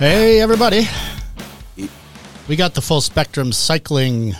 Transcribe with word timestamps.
Hey, 0.00 0.40
everybody. 0.40 0.88
We 2.48 2.56
got 2.56 2.72
the 2.72 2.80
full 2.80 3.02
spectrum 3.02 3.52
cycling 3.52 4.34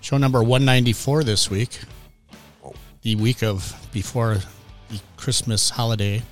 show 0.00 0.18
number 0.18 0.40
194 0.40 1.24
this 1.24 1.50
week. 1.50 1.80
Oh. 2.64 2.72
The 3.02 3.16
week 3.16 3.42
of 3.42 3.76
before 3.92 4.36
the 4.90 5.00
Christmas 5.16 5.68
holiday. 5.68 6.22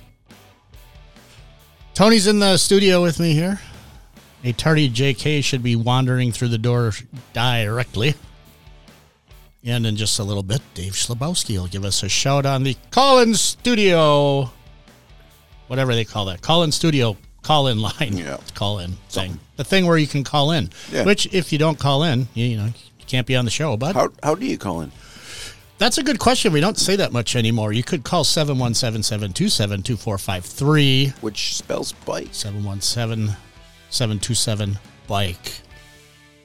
Tony's 1.93 2.25
in 2.25 2.39
the 2.39 2.55
studio 2.55 3.01
with 3.01 3.19
me 3.19 3.33
here. 3.33 3.59
A 4.45 4.53
tardy 4.53 4.89
JK 4.89 5.43
should 5.43 5.61
be 5.61 5.75
wandering 5.75 6.31
through 6.31 6.47
the 6.47 6.57
door 6.57 6.93
directly. 7.33 8.13
And 9.65 9.85
in 9.85 9.97
just 9.97 10.19
a 10.19 10.23
little 10.23 10.41
bit, 10.41 10.61
Dave 10.73 10.93
Schlabowski 10.93 11.57
will 11.57 11.67
give 11.67 11.83
us 11.83 12.01
a 12.01 12.07
shout 12.07 12.45
on 12.45 12.63
the 12.63 12.77
call 12.91 13.19
in 13.19 13.33
studio, 13.33 14.49
whatever 15.67 15.93
they 15.93 16.05
call 16.05 16.23
that. 16.27 16.41
Call 16.41 16.63
in 16.63 16.71
studio, 16.71 17.17
call 17.43 17.67
in 17.67 17.79
line. 17.81 18.17
Yeah. 18.17 18.37
Call 18.55 18.79
in 18.79 18.93
thing. 19.09 19.39
The 19.57 19.63
thing 19.63 19.85
where 19.85 19.97
you 19.97 20.07
can 20.07 20.23
call 20.23 20.51
in. 20.51 20.69
Yeah. 20.91 21.05
Which, 21.05 21.31
if 21.31 21.51
you 21.51 21.59
don't 21.59 21.77
call 21.77 22.03
in, 22.03 22.27
you, 22.33 22.45
you 22.45 22.57
know, 22.57 22.65
you 22.65 23.05
can't 23.05 23.27
be 23.27 23.35
on 23.35 23.45
the 23.45 23.51
show. 23.51 23.77
But 23.77 23.95
How 23.95 24.09
how 24.23 24.35
do 24.35 24.45
you 24.45 24.57
call 24.57 24.81
in? 24.81 24.91
that's 25.77 25.97
a 25.97 26.03
good 26.03 26.19
question. 26.19 26.53
We 26.53 26.61
don't 26.61 26.77
say 26.77 26.95
that 26.95 27.11
much 27.11 27.35
anymore. 27.35 27.73
You 27.73 27.83
could 27.83 28.03
call 28.03 28.23
717 28.23 29.03
727 29.03 29.83
2453. 29.83 31.13
Which 31.21 31.55
spells 31.55 31.91
bite. 31.91 32.33
717 32.33 33.35
727 33.89 34.79
bike. 35.07 35.59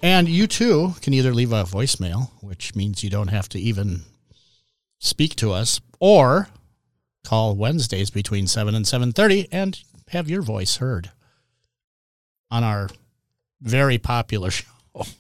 And 0.03 0.29
you 0.29 0.47
too 0.47 0.95
can 1.03 1.13
either 1.15 1.33
leave 1.35 1.53
a 1.53 1.65
voicemail, 1.65 2.31
which 2.41 2.75
means 2.77 3.03
you 3.03 3.11
don't 3.11 3.29
have 3.29 3.49
to 3.51 3.59
even 3.59 4.03
speak 5.01 5.35
to 5.37 5.53
us, 5.53 5.81
or 6.01 6.49
call 7.25 7.57
Wednesdays 7.57 8.11
between 8.11 8.47
7 8.47 8.75
and 8.75 8.85
7:30 8.87 9.49
and 9.53 9.81
have 10.11 10.31
your 10.31 10.43
voice 10.43 10.77
heard 10.77 11.11
on 12.51 12.65
our 12.65 12.89
very 13.61 13.99
popular 13.99 14.51
show. 14.51 14.65
Uh, 14.95 15.05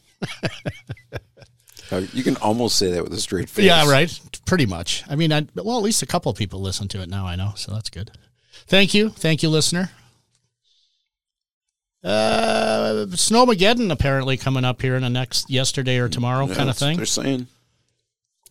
You 2.13 2.23
can 2.23 2.37
almost 2.37 2.77
say 2.77 2.91
that 2.93 3.03
with 3.03 3.15
a 3.15 3.21
straight 3.21 3.49
face. 3.49 3.65
Yeah, 3.65 3.91
right. 3.91 4.21
Pretty 4.45 4.67
much. 4.67 5.05
I 5.09 5.17
mean, 5.17 5.33
I, 5.33 5.47
well, 5.55 5.79
at 5.79 5.83
least 5.83 6.03
a 6.03 6.07
couple 6.07 6.31
of 6.31 6.37
people 6.37 6.61
listen 6.61 6.87
to 6.89 7.01
it 7.01 7.09
now. 7.09 7.27
I 7.27 7.35
know, 7.35 7.53
so 7.57 7.73
that's 7.73 7.89
good. 7.89 8.11
Thank 8.67 8.93
you, 8.93 9.09
thank 9.09 9.43
you, 9.43 9.49
listener. 9.49 9.91
Uh, 12.05 13.07
Snowmageddon 13.11 13.91
apparently 13.91 14.37
coming 14.37 14.65
up 14.65 14.81
here 14.83 14.95
in 14.97 15.03
the 15.03 15.11
next 15.11 15.51
yesterday 15.51 15.99
or 15.99 16.09
tomorrow 16.09 16.47
Yeah, 16.47 16.55
kind 16.55 16.71
of 16.71 16.77
thing. 16.77 16.97
They're 16.97 17.07
saying. 17.07 17.49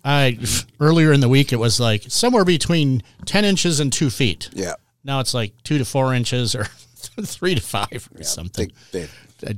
I 0.03 0.37
earlier 0.79 1.11
in 1.13 1.21
the 1.21 1.29
week 1.29 1.53
it 1.53 1.57
was 1.57 1.79
like 1.79 2.03
somewhere 2.07 2.45
between 2.45 3.03
ten 3.25 3.45
inches 3.45 3.79
and 3.79 3.91
two 3.91 4.09
feet. 4.09 4.49
Yeah. 4.53 4.73
Now 5.07 5.21
it's 5.21 5.33
like 5.33 5.53
two 5.63 5.77
to 5.77 5.85
four 5.85 6.13
inches 6.13 6.53
or 6.53 6.65
three 7.23 7.55
to 7.55 7.61
five 7.61 8.09
or 8.13 8.23
something. 8.23 8.71
They, 8.91 9.07
they, 9.39 9.57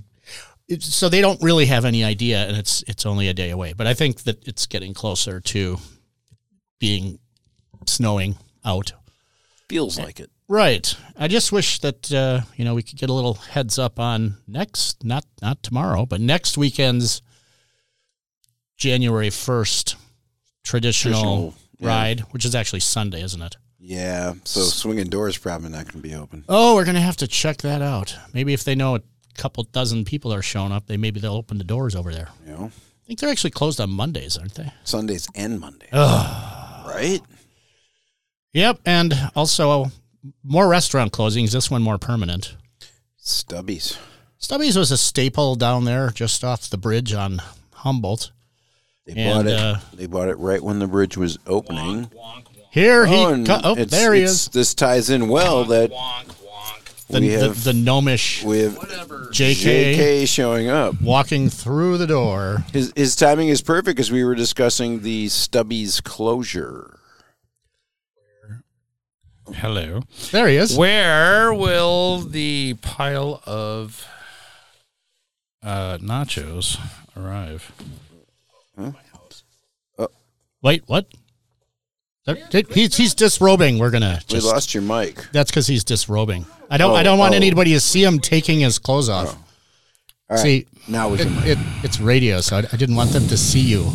so 0.78 1.10
they 1.10 1.22
don't 1.22 1.42
really 1.42 1.66
have 1.66 1.84
any 1.84 2.04
idea, 2.04 2.48
and 2.48 2.56
it's 2.56 2.84
it's 2.88 3.06
only 3.06 3.28
a 3.28 3.34
day 3.34 3.50
away. 3.50 3.74
But 3.74 3.88
I 3.88 3.96
think 3.96 4.22
that 4.22 4.48
it's 4.48 4.68
getting 4.68 4.94
closer 4.94 5.40
to 5.42 5.78
being 6.80 7.18
snowing 7.88 8.36
out. 8.64 8.94
feels 9.68 9.98
like 9.98 10.20
it. 10.20 10.30
Right. 10.48 10.96
I 11.18 11.28
just 11.28 11.52
wish 11.52 11.80
that 11.80 12.12
uh, 12.12 12.42
you 12.56 12.64
know 12.64 12.76
we 12.76 12.84
could 12.84 13.00
get 13.00 13.10
a 13.10 13.14
little 13.14 13.34
heads 13.34 13.80
up 13.80 14.00
on 14.00 14.36
next, 14.48 15.04
not 15.04 15.26
not 15.42 15.64
tomorrow, 15.64 16.06
but 16.06 16.22
next 16.22 16.58
weekend's 16.58 17.24
January 18.78 19.32
first 19.32 19.96
traditional, 20.64 21.14
Traditional, 21.14 21.56
yeah. 21.80 21.88
ride, 21.88 22.20
which 22.32 22.46
is 22.46 22.54
actually 22.54 22.82
Sunday, 22.82 23.24
isn't 23.24 23.42
it? 23.42 23.58
Yeah. 23.80 24.34
So 24.44 24.62
swinging 24.62 25.08
doors 25.08 25.38
probably 25.38 25.70
not 25.70 25.86
going 25.86 26.02
to 26.04 26.08
be 26.10 26.14
open. 26.16 26.44
Oh, 26.50 26.76
we're 26.76 26.86
gonna 26.86 27.00
have 27.02 27.18
to 27.18 27.28
check 27.28 27.58
that 27.58 27.82
out. 27.82 28.16
Maybe 28.34 28.54
if 28.54 28.64
they 28.66 28.76
know 28.76 28.96
a 28.96 29.02
couple 29.38 29.64
dozen 29.64 30.04
people 30.06 30.34
are 30.34 30.42
showing 30.42 30.72
up, 30.72 30.88
they 30.88 30.98
maybe 30.98 31.20
they'll 31.20 31.34
open 31.36 31.58
the 31.58 31.64
doors 31.64 31.96
over 31.96 32.12
there. 32.14 32.28
You 32.46 32.52
know, 32.54 32.66
I 32.66 33.08
think 33.08 33.20
they're 33.20 33.30
actually 33.30 33.52
closed 33.52 33.80
on 33.80 33.90
Mondays, 33.90 34.38
aren't 34.38 34.56
they? 34.56 34.72
Sundays 34.84 35.28
and 35.34 35.60
Mondays. 35.60 35.90
Right. 35.94 37.20
Yep, 38.54 38.80
and 38.86 39.14
also 39.36 39.92
more 40.44 40.68
restaurant 40.68 41.14
closings. 41.14 41.52
This 41.52 41.72
one 41.72 41.82
more 41.84 41.98
permanent. 41.98 42.56
Stubbies. 43.24 43.98
Stubbies 44.42 44.76
was 44.76 44.92
a 44.92 44.98
staple 44.98 45.56
down 45.56 45.86
there, 45.86 46.10
just 46.10 46.44
off 46.44 46.70
the 46.70 46.78
bridge 46.78 47.14
on 47.14 47.42
Humboldt. 47.74 48.32
They 49.06 49.14
And, 49.22 49.46
bought 49.46 49.48
it. 49.54 49.60
uh, 49.60 49.78
they 49.94 50.06
bought 50.08 50.30
it 50.30 50.38
right 50.38 50.62
when 50.62 50.80
the 50.80 50.88
bridge 50.88 51.16
was 51.18 51.38
opening. 51.46 52.10
Here 52.72 53.06
he, 53.06 53.24
and 53.24 53.46
co- 53.48 53.60
oh, 53.64 53.76
there 53.76 54.14
he 54.14 54.22
is. 54.22 54.48
This 54.50 54.74
ties 54.74 55.10
in 55.10 55.28
well 55.28 55.66
that 55.66 55.90
The, 57.10 57.20
we 57.20 57.30
the, 57.30 57.40
have 57.40 57.64
the 57.64 57.74
gnomish 57.74 58.44
we 58.44 58.60
have 58.60 58.74
JK, 58.76 59.96
JK 59.96 60.28
showing 60.28 60.70
up. 60.70 61.02
walking 61.02 61.50
through 61.50 61.98
the 61.98 62.06
door. 62.08 62.64
His 62.72 62.94
his 62.96 63.16
timing 63.16 63.50
is 63.50 63.62
perfect 63.64 63.96
because 63.98 64.12
we 64.12 64.24
were 64.24 64.36
discussing 64.36 65.02
the 65.02 65.26
Stubbies 65.28 66.04
closure. 66.04 67.00
Hello. 69.56 70.02
There 70.32 70.48
he 70.48 70.58
is. 70.58 70.78
Where 70.78 71.52
will 71.52 72.20
the 72.20 72.76
pile 72.84 73.42
of 73.48 74.06
uh, 75.64 75.98
nachos 76.00 76.78
arrive? 77.18 77.72
Wait, 80.62 80.84
what? 80.88 81.08
There- 82.52 82.64
He's 82.70 82.96
he's 82.96 83.14
disrobing. 83.14 83.80
We're 83.80 83.92
gonna 83.92 84.22
We 84.32 84.40
lost 84.40 84.74
your 84.74 84.84
mic. 84.84 85.28
That's 85.32 85.52
because 85.52 85.68
he's 85.68 85.84
disrobing. 85.84 86.46
I 86.70 86.78
don't. 86.78 86.92
Oh, 86.92 86.96
I 86.96 87.04
don't 87.04 87.18
want 87.20 87.32
oh, 87.32 87.36
oh. 87.36 87.38
anybody 87.38 87.74
to 87.74 87.80
see 87.80 88.04
him 88.04 88.20
taking 88.20 88.60
his 88.60 88.80
clothes 88.80 89.10
off. 89.10 89.36
Oh. 89.36 89.44
All 90.30 90.38
right. 90.38 90.40
See, 90.40 90.68
now 90.88 91.10
we 91.10 91.20
it, 91.20 91.24
can. 91.24 91.38
it, 91.48 91.58
it's 91.84 92.00
radio, 92.00 92.42
so 92.42 92.58
I, 92.58 92.60
I 92.60 92.78
didn't 92.78 92.96
want 92.96 93.12
them 93.12 93.28
to 93.28 93.38
see 93.38 93.62
you 93.62 93.92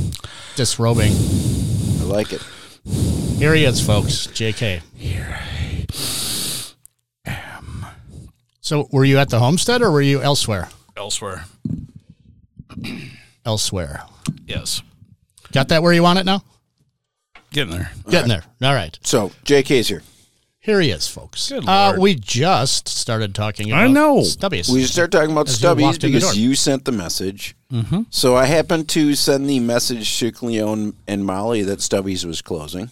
disrobing. 0.57 1.13
I 1.13 2.05
like 2.05 2.33
it. 2.33 2.43
Here 3.39 3.55
he 3.55 3.65
is, 3.65 3.85
folks. 3.85 4.27
J.K. 4.27 4.83
Here 4.95 5.41
I 5.41 5.87
am. 7.27 7.87
So, 8.61 8.89
were 8.91 9.05
you 9.05 9.19
at 9.19 9.31
the 9.31 9.39
homestead 9.39 9.81
or 9.81 9.91
were 9.91 10.03
you 10.03 10.21
elsewhere? 10.23 10.69
elsewhere. 10.97 11.45
Elsewhere. 13.45 14.03
Yes. 14.47 14.83
Got 15.53 15.69
that 15.69 15.83
where 15.83 15.93
you 15.93 16.03
want 16.03 16.19
it 16.19 16.27
now? 16.27 16.43
Getting 17.55 17.73
there. 17.73 17.93
Getting 18.11 18.29
there. 18.29 18.43
All 18.63 18.75
right. 18.75 18.99
So 19.05 19.31
JK's 19.45 19.87
here. 19.89 20.03
Here 20.59 20.81
he 20.81 20.91
is, 20.91 21.07
folks. 21.07 21.51
Good 21.51 21.69
uh, 21.69 21.89
Lord. 21.91 22.01
we 22.01 22.15
just 22.17 22.89
started 22.89 23.33
talking 23.35 23.71
about 23.71 23.85
I 23.85 23.87
know. 23.87 24.19
Stubbies. 24.23 24.73
We 24.73 24.83
start 24.85 25.13
talking 25.13 25.31
about 25.31 25.49
As 25.49 25.63
you 25.63 25.69
Stubbies 25.69 25.83
walked 25.83 26.05
in 26.05 26.11
the 26.11 26.19
because 26.19 26.35
door. 26.35 26.43
you 26.43 26.55
sent 26.57 26.85
the 26.85 26.91
message. 26.93 27.55
Mm-hmm. 27.71 28.03
So 28.11 28.35
I 28.35 28.47
happened 28.47 28.89
to 28.91 29.15
send 29.15 29.49
the 29.49 29.61
message 29.61 30.19
to 30.19 30.33
Cleone 30.33 30.95
and 31.07 31.25
Molly 31.25 31.63
that 31.63 31.79
Stubbies 31.79 32.25
was 32.25 32.43
closing, 32.43 32.91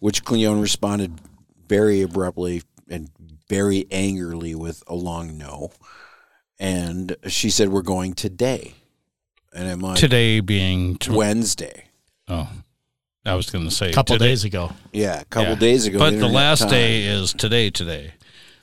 which 0.00 0.24
Cleone 0.24 0.60
responded 0.60 1.20
very 1.68 2.02
abruptly 2.02 2.62
and 2.88 3.10
very 3.48 3.86
angrily 3.92 4.56
with 4.56 4.82
a 4.88 4.94
long 4.94 5.38
no. 5.38 5.70
And 6.58 7.14
she 7.28 7.48
said, 7.48 7.68
We're 7.68 7.82
going 7.82 8.14
today. 8.14 8.74
And 9.54 9.68
I'm 9.68 9.80
like, 9.80 9.98
Today 9.98 10.40
being 10.40 10.96
to- 10.98 11.12
Wednesday. 11.12 11.84
oh, 12.26 12.48
I 13.26 13.34
was 13.34 13.48
going 13.50 13.64
to 13.64 13.70
say 13.70 13.90
a 13.90 13.92
couple 13.94 14.16
today. 14.16 14.28
days 14.28 14.44
ago. 14.44 14.72
Yeah, 14.92 15.20
a 15.20 15.24
couple 15.24 15.52
Yeah. 15.54 15.58
days 15.58 15.86
ago. 15.86 15.98
But 15.98 16.18
the 16.18 16.28
last 16.28 16.60
time. 16.60 16.70
day 16.70 17.04
is 17.04 17.32
today. 17.32 17.70
Today. 17.70 18.12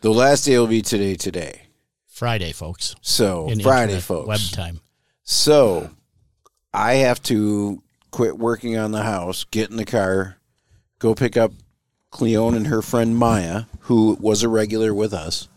The 0.01 0.11
last 0.11 0.45
day 0.45 0.57
will 0.57 0.67
be 0.67 0.81
today, 0.81 1.16
today. 1.16 1.63
Friday, 2.07 2.51
folks. 2.51 2.95
So 3.01 3.47
In 3.49 3.59
Friday, 3.59 3.99
folks. 3.99 4.27
Web 4.27 4.39
time. 4.51 4.81
So 5.23 5.90
I 6.73 6.96
have 6.96 7.22
to 7.23 7.81
quit 8.11 8.37
working 8.37 8.78
on 8.78 8.91
the 8.91 9.03
house, 9.03 9.46
get 9.46 9.69
in 9.72 9.78
the 9.78 9.85
car, 9.85 10.37
go 10.99 11.16
pick 11.16 11.37
up 11.37 11.52
Cleone 12.11 12.55
and 12.55 12.67
her 12.67 12.81
friend 12.81 13.16
Maya, 13.16 13.63
who 13.81 14.17
was 14.19 14.43
a 14.43 14.49
regular 14.49 14.93
with 14.93 15.13
us, 15.13 15.47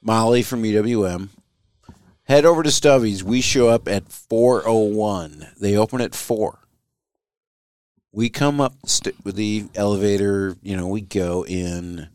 Molly 0.00 0.42
from 0.42 0.62
EWM. 0.62 1.30
Head 2.24 2.44
over 2.44 2.62
to 2.62 2.70
Stubby's. 2.70 3.22
We 3.22 3.40
show 3.40 3.68
up 3.68 3.86
at 3.88 4.10
401. 4.10 5.48
They 5.60 5.76
open 5.76 6.00
at 6.00 6.14
4. 6.14 6.58
We 8.16 8.30
come 8.30 8.62
up 8.62 8.74
st- 8.86 9.14
with 9.24 9.36
the 9.36 9.66
elevator, 9.74 10.56
you 10.62 10.74
know, 10.74 10.86
we 10.88 11.02
go 11.02 11.44
in. 11.44 12.08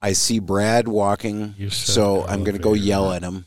I 0.00 0.12
see 0.12 0.38
Brad 0.38 0.86
walking, 0.86 1.56
You 1.58 1.70
said 1.70 1.92
so 1.92 2.24
I'm 2.24 2.44
going 2.44 2.56
to 2.56 2.62
go 2.62 2.68
elevator. 2.70 2.86
yell 2.86 3.12
at 3.12 3.22
him. 3.24 3.46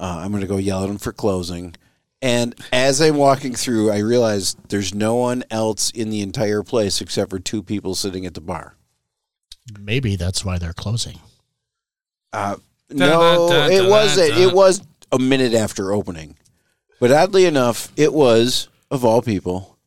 Uh, 0.00 0.20
I'm 0.22 0.30
going 0.30 0.40
to 0.40 0.46
go 0.46 0.56
yell 0.56 0.84
at 0.84 0.88
him 0.88 0.96
for 0.96 1.12
closing. 1.12 1.74
And 2.22 2.54
as 2.72 3.02
I'm 3.02 3.16
walking 3.16 3.54
through, 3.54 3.90
I 3.92 3.98
realize 3.98 4.56
there's 4.70 4.94
no 4.94 5.16
one 5.16 5.44
else 5.50 5.90
in 5.90 6.08
the 6.08 6.22
entire 6.22 6.62
place 6.62 7.02
except 7.02 7.28
for 7.28 7.38
two 7.38 7.62
people 7.62 7.94
sitting 7.94 8.24
at 8.24 8.32
the 8.32 8.40
bar. 8.40 8.74
Maybe 9.78 10.16
that's 10.16 10.42
why 10.42 10.56
they're 10.56 10.72
closing. 10.72 11.18
Uh, 12.32 12.56
Da, 12.90 12.96
no, 12.96 13.48
da, 13.50 13.66
da, 13.68 13.74
it 13.74 13.82
da, 13.82 13.90
was 13.90 14.16
da, 14.16 14.22
a, 14.22 14.48
it 14.48 14.54
was 14.54 14.80
a 15.12 15.18
minute 15.18 15.52
after 15.52 15.92
opening, 15.92 16.38
but 16.98 17.12
oddly 17.12 17.44
enough, 17.44 17.92
it 17.96 18.14
was 18.14 18.68
of 18.90 19.04
all 19.04 19.20
people 19.20 19.77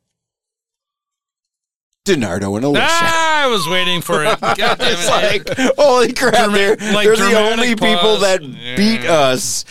Donardo 2.05 2.55
and 2.55 2.65
Alicia. 2.65 2.87
Ah, 2.89 3.43
I 3.43 3.47
was 3.47 3.67
waiting 3.67 4.01
for 4.01 4.23
it. 4.23 4.39
God 4.41 4.57
damn 4.57 4.75
it's 4.79 5.07
it. 5.07 5.47
like, 5.57 5.75
holy 5.77 6.13
crap! 6.13 6.33
Drama- 6.33 6.53
they're 6.53 6.75
like 6.93 7.05
they're 7.05 7.15
the 7.15 7.29
dramatic 7.29 7.51
only 7.59 7.75
people 7.75 8.17
that 8.17 8.41
Yeah. 8.43 8.75
beat 8.75 9.05
us 9.05 9.65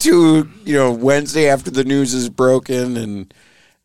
to 0.00 0.48
you 0.64 0.74
know 0.74 0.92
Wednesday 0.92 1.48
after 1.48 1.70
the 1.70 1.84
news 1.84 2.12
is 2.12 2.28
broken 2.28 2.96
and 2.96 3.34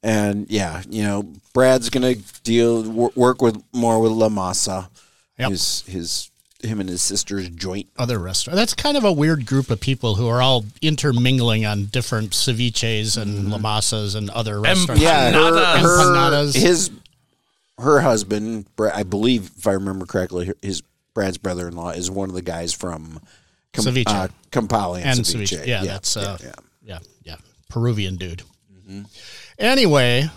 and 0.01 0.49
yeah, 0.49 0.81
you 0.89 1.03
know 1.03 1.31
Brad's 1.53 1.89
gonna 1.89 2.15
deal 2.43 2.83
wor- 2.89 3.11
work 3.15 3.41
with 3.41 3.61
more 3.73 3.99
with 3.99 4.11
La 4.13 4.29
Masa, 4.29 4.89
Yep. 5.37 5.51
his 5.51 5.81
his 5.87 6.27
him 6.63 6.79
and 6.79 6.89
his 6.89 7.01
sister's 7.01 7.49
joint. 7.49 7.87
Other 7.97 8.19
restaurant. 8.19 8.55
That's 8.55 8.75
kind 8.75 8.95
of 8.95 9.03
a 9.03 9.11
weird 9.11 9.47
group 9.47 9.71
of 9.71 9.79
people 9.79 10.13
who 10.15 10.27
are 10.27 10.41
all 10.43 10.63
intermingling 10.81 11.65
on 11.65 11.85
different 11.85 12.31
ceviches 12.31 13.19
and 13.19 13.47
lamasas 13.47 14.15
and 14.15 14.29
other 14.29 14.59
restaurants. 14.61 15.01
Yeah, 15.01 15.31
her, 15.31 15.55
her 15.79 15.99
Empanadas. 16.13 16.53
his 16.55 16.91
her 17.81 17.99
husband, 18.01 18.65
I 18.93 19.03
believe, 19.03 19.51
if 19.57 19.67
I 19.67 19.71
remember 19.73 20.05
correctly, 20.05 20.51
his 20.61 20.81
Brad's 21.13 21.37
brother-in-law 21.37 21.91
is 21.91 22.09
one 22.09 22.29
of 22.29 22.35
the 22.35 22.41
guys 22.41 22.73
from 22.73 23.19
Com- 23.73 23.85
Ceviche. 23.85 24.03
uh, 24.07 24.27
Campali 24.51 24.97
and, 24.99 25.17
and 25.19 25.19
ceviche. 25.21 25.57
ceviche. 25.59 25.65
Yeah, 25.67 25.83
that's 25.83 26.15
uh, 26.17 26.37
yeah, 26.41 26.47
yeah, 26.47 26.53
yeah. 26.83 26.99
yeah, 27.23 27.35
Peruvian 27.69 28.15
dude. 28.17 28.43
Anyway, 29.57 30.29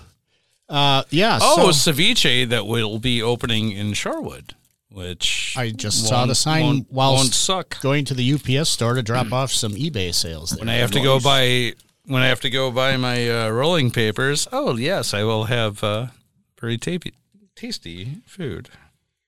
uh, 0.68 1.04
yeah. 1.10 1.38
Oh, 1.40 1.70
so 1.72 1.92
ceviche 1.92 2.48
that 2.48 2.66
will 2.66 2.98
be 2.98 3.22
opening 3.22 3.70
in 3.72 3.92
Shorewood, 3.92 4.52
which 4.90 5.54
I 5.56 5.70
just 5.70 6.06
saw 6.08 6.22
the 6.22 6.28
won't- 6.28 6.36
sign 6.36 6.62
won't, 6.64 6.92
while 6.92 7.14
won't 7.14 7.34
suck. 7.34 7.80
going 7.80 8.04
to 8.06 8.14
the 8.14 8.34
UPS 8.34 8.68
store 8.68 8.94
to 8.94 9.02
drop 9.02 9.32
off 9.32 9.50
some 9.52 9.72
eBay 9.74 10.14
sales. 10.14 10.50
There. 10.50 10.58
When 10.60 10.68
I 10.68 10.74
have 10.76 10.90
to 10.92 11.00
go 11.00 11.20
buy 11.20 11.74
when 12.06 12.22
I 12.22 12.26
have 12.28 12.40
to 12.40 12.50
go 12.50 12.70
buy 12.70 12.96
my 12.98 13.28
uh, 13.30 13.48
rolling 13.50 13.90
papers. 13.90 14.46
Oh 14.52 14.76
yes, 14.76 15.14
I 15.14 15.24
will 15.24 15.44
have 15.44 15.82
uh, 15.82 16.06
very 16.60 16.76
tasty, 16.78 17.14
tasty 17.54 18.22
food. 18.26 18.68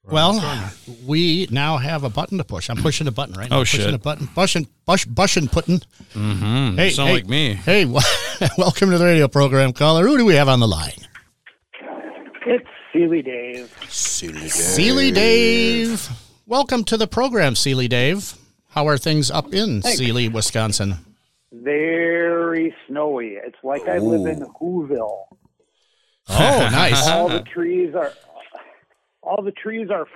Well, 0.09 0.71
we 1.05 1.49
now 1.51 1.79
have 1.79 2.05
a 2.05 2.09
button 2.11 2.39
to 2.39 2.45
push. 2.45 2.71
I'm 2.71 2.77
pushing 2.77 3.09
a 3.09 3.11
button 3.11 3.35
right 3.35 3.51
now. 3.51 3.57
Oh, 3.57 3.61
pushing 3.63 3.81
shit. 3.81 3.95
a 3.95 3.99
button. 3.99 4.29
Pushing, 4.29 4.69
push, 4.87 5.05
bushing, 5.05 5.49
putting. 5.49 5.81
Mm-hmm. 6.15 6.77
Hey, 6.77 6.91
sound 6.91 7.09
hey, 7.09 7.15
like 7.15 7.27
me. 7.27 7.55
Hey, 7.55 7.85
welcome 8.59 8.91
to 8.91 8.99
the 8.99 9.05
radio 9.05 9.27
program, 9.27 9.73
caller. 9.73 10.07
Who 10.07 10.17
do 10.17 10.25
we 10.25 10.35
have 10.35 10.49
on 10.49 10.61
the 10.61 10.69
line? 10.69 10.93
It's 12.47 12.67
Seeley 12.93 13.23
Dave. 13.23 13.77
Silly 13.89 14.49
Seeley 14.49 15.11
Dave. 15.11 16.09
Welcome 16.47 16.85
to 16.85 16.97
the 16.97 17.09
program, 17.09 17.57
Seeley 17.57 17.89
Dave. 17.89 18.35
How 18.69 18.87
are 18.87 18.99
things 18.99 19.29
up 19.29 19.53
in 19.53 19.83
Seeley, 19.83 20.29
Wisconsin? 20.29 20.95
Very 21.51 22.73
snowy. 22.87 23.39
It's 23.45 23.59
like 23.65 23.89
I 23.89 23.99
live 23.99 24.27
in 24.27 24.47
Whoville. 24.61 25.25
Oh, 26.29 26.35
nice. 26.73 27.07
All 27.09 27.29
the 27.29 27.43
trees 27.43 27.95
are 27.95 28.13
all 29.23 29.43
the 29.43 29.53
trees 29.53 29.89
are 29.91 30.07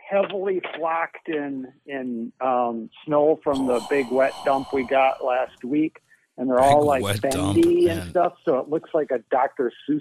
heavily 0.00 0.60
flocked 0.76 1.28
in 1.28 1.72
in 1.86 2.32
um, 2.40 2.90
snow 3.04 3.40
from 3.42 3.66
the 3.66 3.80
big 3.90 4.10
wet 4.10 4.32
dump 4.44 4.72
we 4.72 4.86
got 4.86 5.24
last 5.24 5.64
week, 5.64 6.00
and 6.36 6.48
they're 6.48 6.60
all 6.60 6.84
like 6.84 7.02
wet 7.02 7.20
dump, 7.20 7.54
bendy 7.54 7.88
and 7.88 8.10
stuff. 8.10 8.34
So 8.44 8.58
it 8.58 8.68
looks 8.68 8.90
like 8.94 9.10
a 9.10 9.18
Dr. 9.30 9.72
Seuss 9.88 10.00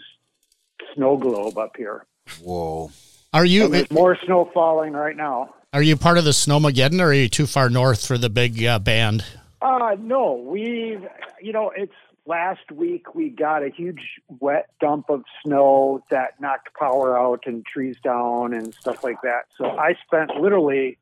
snow 0.96 1.18
globe 1.18 1.58
up 1.58 1.76
here. 1.78 2.06
Whoa. 2.42 2.92
Are 3.34 3.46
you 3.46 3.66
And 3.66 3.74
there's 3.74 3.92
more 3.92 4.18
snow 4.26 4.50
falling 4.54 4.94
right 4.94 5.18
now. 5.18 5.56
are 5.74 5.82
you 5.82 5.98
part 5.98 6.18
of 6.20 6.24
the 6.24 6.32
Snowmageddon, 6.32 7.02
or 7.02 7.06
are 7.08 7.14
you 7.14 7.28
too 7.28 7.48
far 7.48 7.70
north 7.70 8.06
for 8.06 8.18
the 8.18 8.30
big 8.30 8.64
uh, 8.64 8.78
band? 8.80 9.26
Uh, 9.62 9.96
no, 10.00 10.34
we've, 10.46 11.02
you 11.42 11.52
know, 11.52 11.72
it's 11.76 11.94
last 12.26 12.72
week 12.72 13.16
we 13.16 13.30
got 13.30 13.64
a 13.64 13.70
huge 13.70 14.22
wet 14.28 14.70
dump 14.80 15.10
of 15.10 15.24
snow 15.44 16.04
that 16.10 16.40
knocked 16.40 16.74
power 16.78 17.18
out 17.18 17.44
and 17.46 17.66
trees 17.66 17.98
down 18.04 18.54
and 18.54 18.74
stuff 18.74 19.04
like 19.04 19.22
that. 19.24 19.46
So 19.58 19.66
I 19.66 19.96
spent 20.06 20.32
literally 20.40 20.98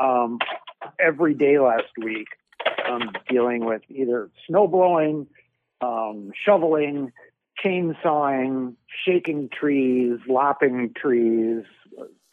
um, 0.00 0.38
every 0.98 1.34
day 1.34 1.58
last 1.58 1.92
week 1.98 2.28
um, 2.88 3.12
dealing 3.28 3.64
with 3.64 3.82
either 3.88 4.30
snow 4.46 4.66
blowing, 4.66 5.26
um, 5.80 6.30
shoveling, 6.34 7.12
chainsawing, 7.64 8.74
shaking 9.04 9.48
trees, 9.48 10.18
lopping 10.28 10.92
trees, 10.94 11.64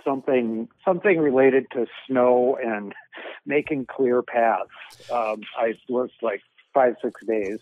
something 0.04 0.68
something 0.84 1.18
related 1.20 1.66
to 1.72 1.86
snow 2.08 2.58
and 2.62 2.94
making 3.46 3.86
clear 3.86 4.22
paths. 4.22 4.70
Um, 5.10 5.42
I 5.58 5.76
was 5.88 6.10
like 6.22 6.42
five 6.74 6.96
six 7.02 7.24
days 7.26 7.60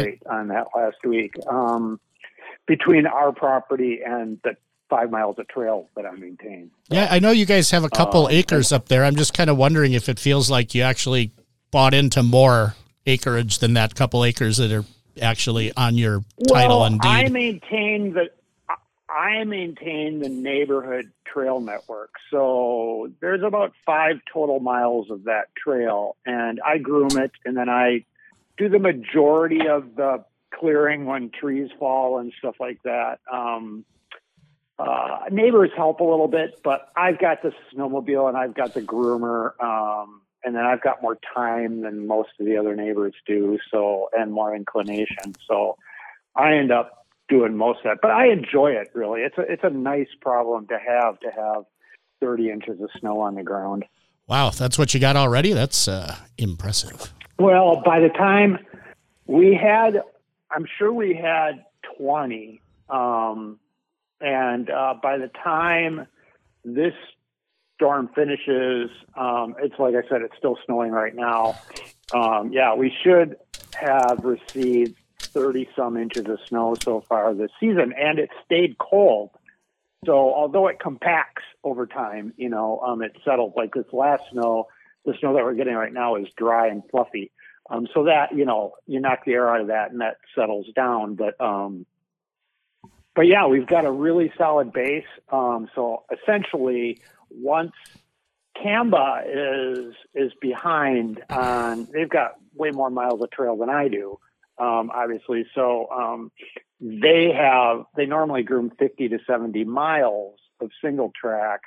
straight 0.00 0.22
on 0.26 0.48
that 0.48 0.68
last 0.74 0.96
week 1.04 1.34
um, 1.48 2.00
between 2.66 3.06
our 3.06 3.32
property 3.32 4.00
and 4.04 4.38
the 4.44 4.56
five 4.88 5.10
miles 5.10 5.38
of 5.38 5.48
trail 5.48 5.88
that 5.96 6.04
I 6.04 6.12
maintain. 6.12 6.70
Yeah, 6.90 7.08
I 7.10 7.18
know 7.18 7.30
you 7.30 7.46
guys 7.46 7.70
have 7.70 7.84
a 7.84 7.88
couple 7.88 8.26
Um, 8.26 8.32
acres 8.32 8.72
up 8.72 8.88
there. 8.88 9.04
I'm 9.04 9.16
just 9.16 9.32
kind 9.32 9.48
of 9.48 9.56
wondering 9.56 9.94
if 9.94 10.08
it 10.08 10.18
feels 10.18 10.50
like 10.50 10.74
you 10.74 10.82
actually 10.82 11.30
bought 11.70 11.94
into 11.94 12.22
more 12.22 12.74
acreage 13.06 13.58
than 13.58 13.74
that 13.74 13.94
couple 13.94 14.24
acres 14.24 14.58
that 14.58 14.70
are 14.70 14.84
actually 15.20 15.72
on 15.76 15.96
your 15.96 16.22
title 16.46 16.80
well, 16.80 16.84
and 16.84 17.00
I 17.02 17.28
maintain 17.28 18.12
the 18.12 18.30
I 19.08 19.44
maintain 19.44 20.20
the 20.20 20.28
neighborhood 20.28 21.10
trail 21.26 21.60
network. 21.60 22.12
So 22.30 23.10
there's 23.20 23.42
about 23.42 23.72
five 23.84 24.20
total 24.32 24.60
miles 24.60 25.10
of 25.10 25.24
that 25.24 25.54
trail, 25.54 26.16
and 26.24 26.60
I 26.64 26.78
groom 26.78 27.16
it, 27.16 27.32
and 27.44 27.56
then 27.56 27.68
I 27.68 28.04
do 28.56 28.68
the 28.68 28.78
majority 28.78 29.66
of 29.68 29.96
the 29.96 30.24
clearing 30.52 31.06
when 31.06 31.30
trees 31.30 31.70
fall 31.78 32.18
and 32.18 32.32
stuff 32.38 32.56
like 32.60 32.82
that. 32.84 33.18
Um, 33.32 33.84
uh, 34.78 35.20
neighbors 35.30 35.70
help 35.76 36.00
a 36.00 36.04
little 36.04 36.28
bit, 36.28 36.60
but 36.64 36.90
I've 36.96 37.18
got 37.18 37.42
the 37.42 37.52
snowmobile 37.72 38.28
and 38.28 38.36
I've 38.36 38.54
got 38.54 38.74
the 38.74 38.82
groomer, 38.82 39.52
um, 39.62 40.22
and 40.44 40.56
then 40.56 40.64
I've 40.64 40.82
got 40.82 41.02
more 41.02 41.18
time 41.34 41.82
than 41.82 42.06
most 42.06 42.30
of 42.40 42.46
the 42.46 42.56
other 42.56 42.74
neighbors 42.74 43.14
do. 43.26 43.58
So 43.70 44.08
and 44.16 44.32
more 44.32 44.54
inclination. 44.54 45.34
So 45.46 45.76
I 46.34 46.54
end 46.54 46.72
up 46.72 47.06
doing 47.28 47.56
most 47.56 47.78
of 47.78 47.84
that, 47.84 47.98
but 48.02 48.10
I 48.10 48.28
enjoy 48.32 48.72
it 48.72 48.90
really. 48.94 49.20
It's 49.20 49.38
a 49.38 49.42
it's 49.42 49.64
a 49.64 49.70
nice 49.70 50.08
problem 50.20 50.66
to 50.68 50.78
have 50.78 51.20
to 51.20 51.28
have 51.30 51.64
30 52.20 52.50
inches 52.50 52.80
of 52.80 52.90
snow 52.98 53.20
on 53.20 53.34
the 53.34 53.42
ground. 53.42 53.84
Wow, 54.26 54.50
that's 54.50 54.78
what 54.78 54.94
you 54.94 55.00
got 55.00 55.16
already? 55.16 55.52
That's 55.52 55.86
uh, 55.86 56.16
impressive. 56.38 57.12
Well, 57.42 57.82
by 57.84 57.98
the 57.98 58.08
time 58.08 58.56
we 59.26 59.52
had, 59.60 60.00
I'm 60.48 60.64
sure 60.78 60.92
we 60.92 61.12
had 61.12 61.64
20. 61.98 62.60
Um, 62.88 63.58
and 64.20 64.70
uh, 64.70 64.94
by 65.02 65.18
the 65.18 65.28
time 65.42 66.06
this 66.64 66.94
storm 67.74 68.10
finishes, 68.14 68.90
um, 69.16 69.56
it's 69.58 69.74
like 69.80 69.96
I 69.96 70.08
said, 70.08 70.22
it's 70.22 70.36
still 70.38 70.56
snowing 70.66 70.92
right 70.92 71.16
now. 71.16 71.58
Um, 72.14 72.52
yeah, 72.52 72.76
we 72.76 72.92
should 73.02 73.34
have 73.74 74.20
received 74.22 74.94
30 75.18 75.68
some 75.74 75.96
inches 75.96 76.26
of 76.26 76.38
snow 76.46 76.76
so 76.80 77.00
far 77.00 77.34
this 77.34 77.50
season, 77.58 77.92
and 77.98 78.20
it 78.20 78.30
stayed 78.44 78.78
cold. 78.78 79.30
So 80.06 80.12
although 80.12 80.68
it 80.68 80.78
compacts 80.78 81.42
over 81.64 81.88
time, 81.88 82.34
you 82.36 82.50
know, 82.50 82.78
um, 82.86 83.02
it 83.02 83.16
settled. 83.24 83.54
Like 83.56 83.74
this 83.74 83.92
last 83.92 84.22
snow, 84.30 84.68
the 85.04 85.14
snow 85.20 85.34
that 85.34 85.44
we're 85.44 85.54
getting 85.54 85.74
right 85.74 85.92
now 85.92 86.16
is 86.16 86.28
dry 86.36 86.68
and 86.68 86.82
fluffy. 86.90 87.32
Um, 87.70 87.86
so 87.94 88.04
that 88.04 88.36
you 88.36 88.44
know, 88.44 88.74
you 88.86 89.00
knock 89.00 89.24
the 89.24 89.32
air 89.32 89.48
out 89.48 89.60
of 89.60 89.66
that, 89.68 89.92
and 89.92 90.00
that 90.00 90.16
settles 90.34 90.66
down. 90.74 91.14
But 91.14 91.40
um, 91.40 91.86
but 93.14 93.22
yeah, 93.22 93.46
we've 93.46 93.66
got 93.66 93.84
a 93.84 93.90
really 93.90 94.32
solid 94.36 94.72
base. 94.72 95.04
Um, 95.30 95.68
so 95.74 96.04
essentially, 96.10 97.00
once 97.30 97.72
Camba 98.60 99.22
is 99.26 99.94
is 100.14 100.32
behind 100.40 101.22
on, 101.30 101.88
they've 101.92 102.08
got 102.08 102.32
way 102.54 102.70
more 102.70 102.90
miles 102.90 103.22
of 103.22 103.30
trail 103.30 103.56
than 103.56 103.70
I 103.70 103.88
do, 103.88 104.18
um, 104.58 104.90
obviously. 104.92 105.46
So 105.54 105.88
um, 105.90 106.32
they 106.80 107.32
have 107.36 107.84
they 107.96 108.06
normally 108.06 108.42
groom 108.42 108.72
50 108.78 109.08
to 109.10 109.18
70 109.26 109.64
miles 109.64 110.38
of 110.60 110.70
single 110.82 111.12
track, 111.18 111.60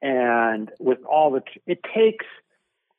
and 0.00 0.70
with 0.78 1.02
all 1.04 1.30
the 1.30 1.42
it 1.66 1.80
takes 1.94 2.26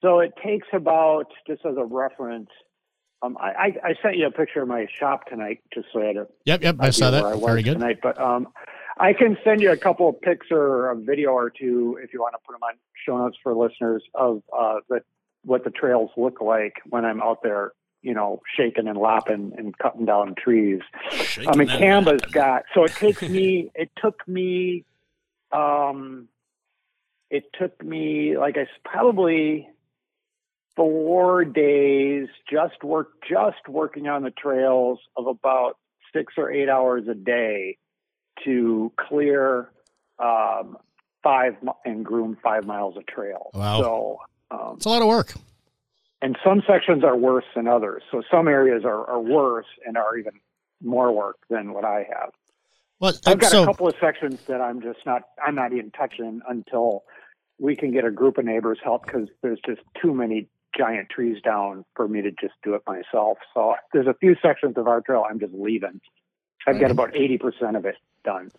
so 0.03 0.19
it 0.19 0.33
takes 0.45 0.67
about 0.74 1.27
just 1.48 1.65
as 1.65 1.77
a 1.77 1.86
reference. 1.86 2.50
Um, 3.24 3.38
I, 3.39 3.48
I, 3.48 3.65
I 3.83 3.93
sent 4.03 4.17
you 4.17 4.27
a 4.27 4.31
picture 4.31 4.62
of 4.62 4.67
my 4.67 4.86
shop 5.00 5.27
tonight, 5.27 5.62
just 5.74 5.88
so 5.93 6.00
you 6.00 6.07
had 6.07 6.17
a 6.17 6.27
Yep, 6.43 6.62
yep, 6.62 6.75
I 6.79 6.89
saw 6.89 7.10
that. 7.10 7.24
I 7.24 7.39
Very 7.39 7.63
good. 7.63 7.75
tonight. 7.75 8.00
But 8.03 8.19
um, 8.19 8.50
I 9.00 9.13
can 9.13 9.38
send 9.45 9.62
you 9.62 9.72
a 9.72 9.77
couple 9.77 10.10
of 10.10 10.19
pics 10.19 10.48
or 10.51 10.91
a 10.91 10.95
video 10.95 11.29
or 11.29 11.50
two 11.50 11.98
if 12.03 12.13
you 12.13 12.19
want 12.19 12.33
to 12.33 12.39
put 12.45 12.51
them 12.51 12.63
on 12.63 12.74
show 13.05 13.17
notes 13.17 13.38
for 13.41 13.55
listeners 13.55 14.03
of 14.13 14.43
uh, 14.55 14.75
the, 14.89 15.00
what 15.45 15.63
the 15.63 15.72
trails 15.72 16.12
look 16.17 16.41
like 16.41 16.74
when 16.89 17.05
I'm 17.05 17.22
out 17.22 17.39
there, 17.43 17.72
you 18.01 18.13
know, 18.13 18.41
shaking 18.57 18.89
and 18.89 18.98
lopping 18.98 19.53
and 19.57 19.77
cutting 19.77 20.05
down 20.05 20.36
trees. 20.36 20.81
I 21.48 21.55
mean, 21.55 21.69
CAMBA's 21.69 22.29
got 22.33 22.63
so 22.74 22.83
it 22.83 22.91
takes 22.91 23.22
me. 23.22 23.72
It 23.75 23.89
took 24.01 24.27
me. 24.27 24.83
Um, 25.53 26.27
it 27.29 27.45
took 27.57 27.81
me 27.83 28.38
like 28.38 28.57
I 28.57 28.67
probably 28.83 29.69
four 30.75 31.46
days 31.46 32.27
just 32.51 32.84
work 32.84 33.10
just 33.30 33.68
working 33.68 34.08
on 34.08 34.24
the 34.24 34.32
trails 34.32 35.00
of 35.15 35.27
about 35.27 35.77
six 36.13 36.34
or 36.38 36.51
eight 36.51 36.70
hours 36.70 37.03
a 37.08 37.15
day 37.15 37.77
to 38.44 38.92
clear 38.98 39.70
um, 40.20 40.77
five 41.24 41.56
and 41.86 42.03
groom 42.06 42.38
five 42.44 42.65
miles 42.65 42.98
of 42.98 43.06
trail. 43.06 43.50
Wow. 43.53 43.80
So, 43.82 44.18
um, 44.51 44.74
It's 44.77 44.86
a 44.86 44.89
lot 44.89 45.01
of 45.01 45.08
work. 45.08 45.34
and 46.22 46.38
some 46.44 46.62
sections 46.68 47.03
are 47.03 47.15
worse 47.15 47.46
than 47.56 47.68
others. 47.68 48.03
So 48.12 48.22
some 48.30 48.48
areas 48.48 48.84
are, 48.86 49.06
are 49.10 49.22
worse 49.22 49.65
and 49.86 49.98
are 49.98 50.18
even 50.18 50.34
more 50.82 51.12
work 51.12 51.38
than 51.50 51.74
what 51.74 51.86
I 51.86 52.08
have. 52.13 52.32
Well, 53.00 53.13
I've 53.25 53.39
got 53.39 53.51
so 53.51 53.63
a 53.63 53.65
couple 53.65 53.88
of 53.88 53.96
sections 54.00 54.39
that 54.48 54.62
I'm 54.62 54.82
just 54.82 55.00
not 55.06 55.24
I'm 55.46 55.56
not 55.56 55.74
even 55.74 55.92
touching 55.92 56.42
until 56.48 57.03
we 57.60 57.75
can 57.75 57.92
get 57.92 58.06
a 58.06 58.12
group 58.12 58.38
of 58.38 58.46
neighbors 58.46 58.80
help 58.84 59.06
because 59.06 59.27
there's 59.42 59.60
just 59.65 59.82
too 60.01 60.13
many 60.13 60.48
giant 60.77 61.10
trees 61.10 61.42
down 61.44 61.86
for 61.96 62.08
me 62.08 62.22
to 62.22 62.32
just 62.32 62.53
do 62.63 62.74
it 62.75 62.82
myself. 62.88 63.38
So 63.53 63.75
there's 63.94 64.08
a 64.08 64.13
few 64.15 64.36
sections 64.42 64.77
of 64.77 64.88
our 64.88 65.01
trail 65.01 65.25
I'm 65.30 65.39
just 65.39 65.53
leaving. 65.53 66.01
I've 66.68 66.80
got 66.80 66.92
about 66.92 67.15
eighty 67.15 67.38
percent 67.38 67.75
of 67.75 67.86
it 67.86 67.96
done. 68.24 68.51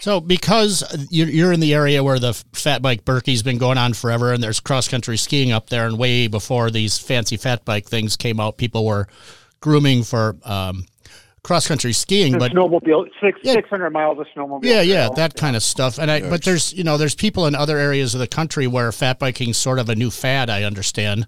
So, 0.00 0.20
because 0.20 0.84
you're 1.10 1.28
you're 1.28 1.52
in 1.52 1.60
the 1.60 1.74
area 1.74 2.04
where 2.04 2.18
the 2.20 2.32
fat 2.52 2.82
bike 2.82 3.04
Birkie's 3.04 3.42
been 3.42 3.58
going 3.58 3.78
on 3.78 3.94
forever, 3.94 4.32
and 4.32 4.42
there's 4.42 4.60
cross 4.60 4.86
country 4.86 5.16
skiing 5.16 5.50
up 5.50 5.70
there, 5.70 5.86
and 5.86 5.98
way 5.98 6.28
before 6.28 6.70
these 6.70 6.98
fancy 6.98 7.36
fat 7.36 7.64
bike 7.64 7.86
things 7.86 8.16
came 8.16 8.38
out, 8.38 8.58
people 8.58 8.84
were 8.86 9.08
grooming 9.60 10.04
for 10.04 10.36
um, 10.44 10.84
cross 11.42 11.66
country 11.66 11.92
skiing. 11.92 12.32
The 12.34 12.38
But 12.38 12.52
snowmobile 12.52 13.06
six 13.20 13.40
Yeah. 13.42 13.54
six 13.54 13.68
hundred 13.70 13.90
miles 13.90 14.18
of 14.20 14.26
snowmobile. 14.36 14.60
yeah, 14.64 14.82
yeah, 14.82 15.06
trail. 15.06 15.14
that 15.14 15.34
kind 15.34 15.56
of 15.56 15.62
stuff. 15.64 15.98
And 15.98 16.10
I, 16.10 16.20
but 16.20 16.44
there's 16.44 16.72
you 16.74 16.84
know 16.84 16.96
there's 16.96 17.16
people 17.16 17.46
in 17.46 17.54
other 17.56 17.78
areas 17.78 18.14
of 18.14 18.20
the 18.20 18.28
country 18.28 18.66
where 18.68 18.92
fat 18.92 19.18
biking's 19.18 19.56
sort 19.56 19.78
of 19.80 19.88
a 19.88 19.96
new 19.96 20.10
fad. 20.12 20.48
I 20.50 20.62
understand, 20.62 21.26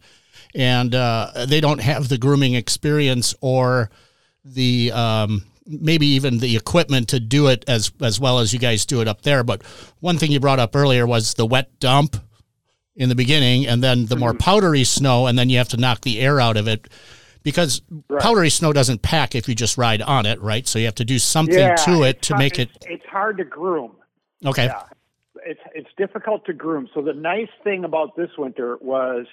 and 0.55 0.95
uh, 0.95 1.47
they 1.49 1.61
don't 1.61 1.81
have 1.81 2.09
the 2.09 2.19
grooming 2.19 2.55
experience 2.55 3.35
or 3.41 3.91
the 4.45 4.91
um, 4.93 5.43
maybe 5.67 6.07
even 6.07 6.39
the 6.39 6.57
equipment 6.57 7.09
to 7.09 7.21
do 7.21 7.47
it 7.49 7.65
as 7.69 7.93
as 8.01 8.19
well 8.19 8.39
as 8.39 8.53
you 8.53 8.59
guys 8.59 8.87
do 8.87 9.01
it 9.01 9.09
up 9.09 9.23
there. 9.23 9.45
But 9.45 9.63
one 10.01 10.19
thing 10.19 10.31
you 10.31 10.41
brought 10.41 10.59
up 10.59 10.75
earlier 10.75 11.07
was 11.07 11.35
the 11.35 11.47
wet 11.47 11.79
dump 11.81 12.17
in 12.97 13.09
the 13.09 13.15
beginning, 13.15 13.67
and 13.67 13.83
then 13.83 14.07
the 14.07 14.17
more 14.17 14.35
powdery 14.35 14.85
snow, 14.85 15.27
and 15.27 15.39
then 15.39 15.49
you 15.49 15.59
have 15.59 15.69
to 15.71 15.77
knock 15.77 16.01
the 16.03 16.21
air 16.21 16.41
out 16.41 16.57
of 16.57 16.67
it. 16.69 16.89
Because 17.43 17.81
powdery 18.19 18.51
snow 18.51 18.71
doesn't 18.75 19.01
pack 19.01 19.35
if 19.35 19.49
you 19.49 19.55
just 19.55 19.79
ride 19.79 20.03
on 20.03 20.27
it, 20.27 20.39
right? 20.43 20.67
So 20.69 20.79
you 20.79 20.85
have 20.85 20.97
to 20.97 21.07
do 21.07 21.19
something 21.19 21.59
Yeah, 21.59 21.75
to 21.87 22.03
it 22.03 22.21
to 22.23 22.35
hard- 22.35 22.39
make 22.39 22.59
it 22.59 22.69
it's- 22.83 22.87
It's 23.01 23.07
hard 23.07 23.39
to 23.39 23.45
groom. 23.45 23.93
okay. 24.45 24.67
Yeah. 24.67 24.83
It's 25.47 25.61
it's 25.75 25.89
difficult 25.97 26.45
to 26.47 26.53
groom. 26.53 26.87
So 26.93 27.01
the 27.01 27.15
nice 27.15 27.49
thing 27.65 27.85
about 27.85 28.15
this 28.15 28.29
winter 28.37 28.77
was 28.83 29.25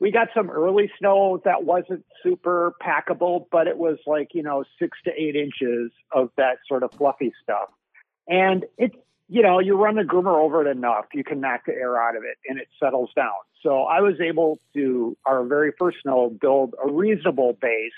we 0.00 0.10
got 0.12 0.28
some 0.34 0.50
early 0.50 0.90
snow 0.98 1.40
that 1.44 1.64
wasn't 1.64 2.04
super 2.22 2.74
packable, 2.82 3.46
but 3.50 3.66
it 3.66 3.76
was 3.76 3.98
like, 4.06 4.28
you 4.32 4.42
know, 4.42 4.64
six 4.78 4.96
to 5.04 5.10
eight 5.10 5.34
inches 5.34 5.90
of 6.12 6.30
that 6.36 6.58
sort 6.68 6.82
of 6.82 6.92
fluffy 6.92 7.32
stuff. 7.42 7.68
And 8.28 8.64
it's 8.76 8.94
you 9.28 9.42
know, 9.42 9.58
you 9.58 9.76
run 9.76 9.96
the 9.96 10.02
groomer 10.02 10.42
over 10.42 10.66
it 10.66 10.70
enough, 10.74 11.04
you 11.12 11.22
can 11.22 11.40
knock 11.40 11.66
the 11.66 11.74
air 11.74 12.00
out 12.00 12.16
of 12.16 12.22
it 12.24 12.38
and 12.48 12.58
it 12.58 12.68
settles 12.80 13.10
down. 13.14 13.34
So 13.62 13.82
I 13.82 14.00
was 14.00 14.20
able 14.20 14.58
to 14.74 15.16
our 15.26 15.44
very 15.44 15.72
first 15.78 15.98
snow 16.02 16.30
build 16.30 16.74
a 16.82 16.90
reasonable 16.90 17.56
base. 17.60 17.92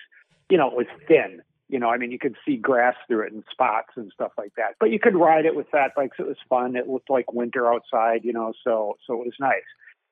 You 0.49 0.59
know, 0.59 0.69
it 0.69 0.77
was 0.77 0.87
thin. 1.07 1.43
You 1.69 1.79
know, 1.79 1.89
I 1.89 1.99
mean, 1.99 2.11
you 2.11 2.19
could 2.19 2.35
see 2.45 2.57
grass 2.57 2.97
through 3.07 3.27
it 3.27 3.33
and 3.33 3.45
spots 3.49 3.91
and 3.95 4.11
stuff 4.13 4.33
like 4.37 4.53
that. 4.57 4.75
But 4.81 4.91
you 4.91 4.99
could 4.99 5.15
ride 5.15 5.45
it 5.45 5.55
with 5.55 5.69
fat 5.69 5.93
bikes. 5.95 6.17
It 6.19 6.27
was 6.27 6.37
fun. 6.49 6.75
It 6.75 6.89
looked 6.89 7.09
like 7.09 7.33
winter 7.33 7.73
outside. 7.73 8.25
You 8.25 8.33
know, 8.33 8.53
so 8.65 8.97
so 9.07 9.15
it 9.21 9.27
was 9.27 9.35
nice. 9.39 9.63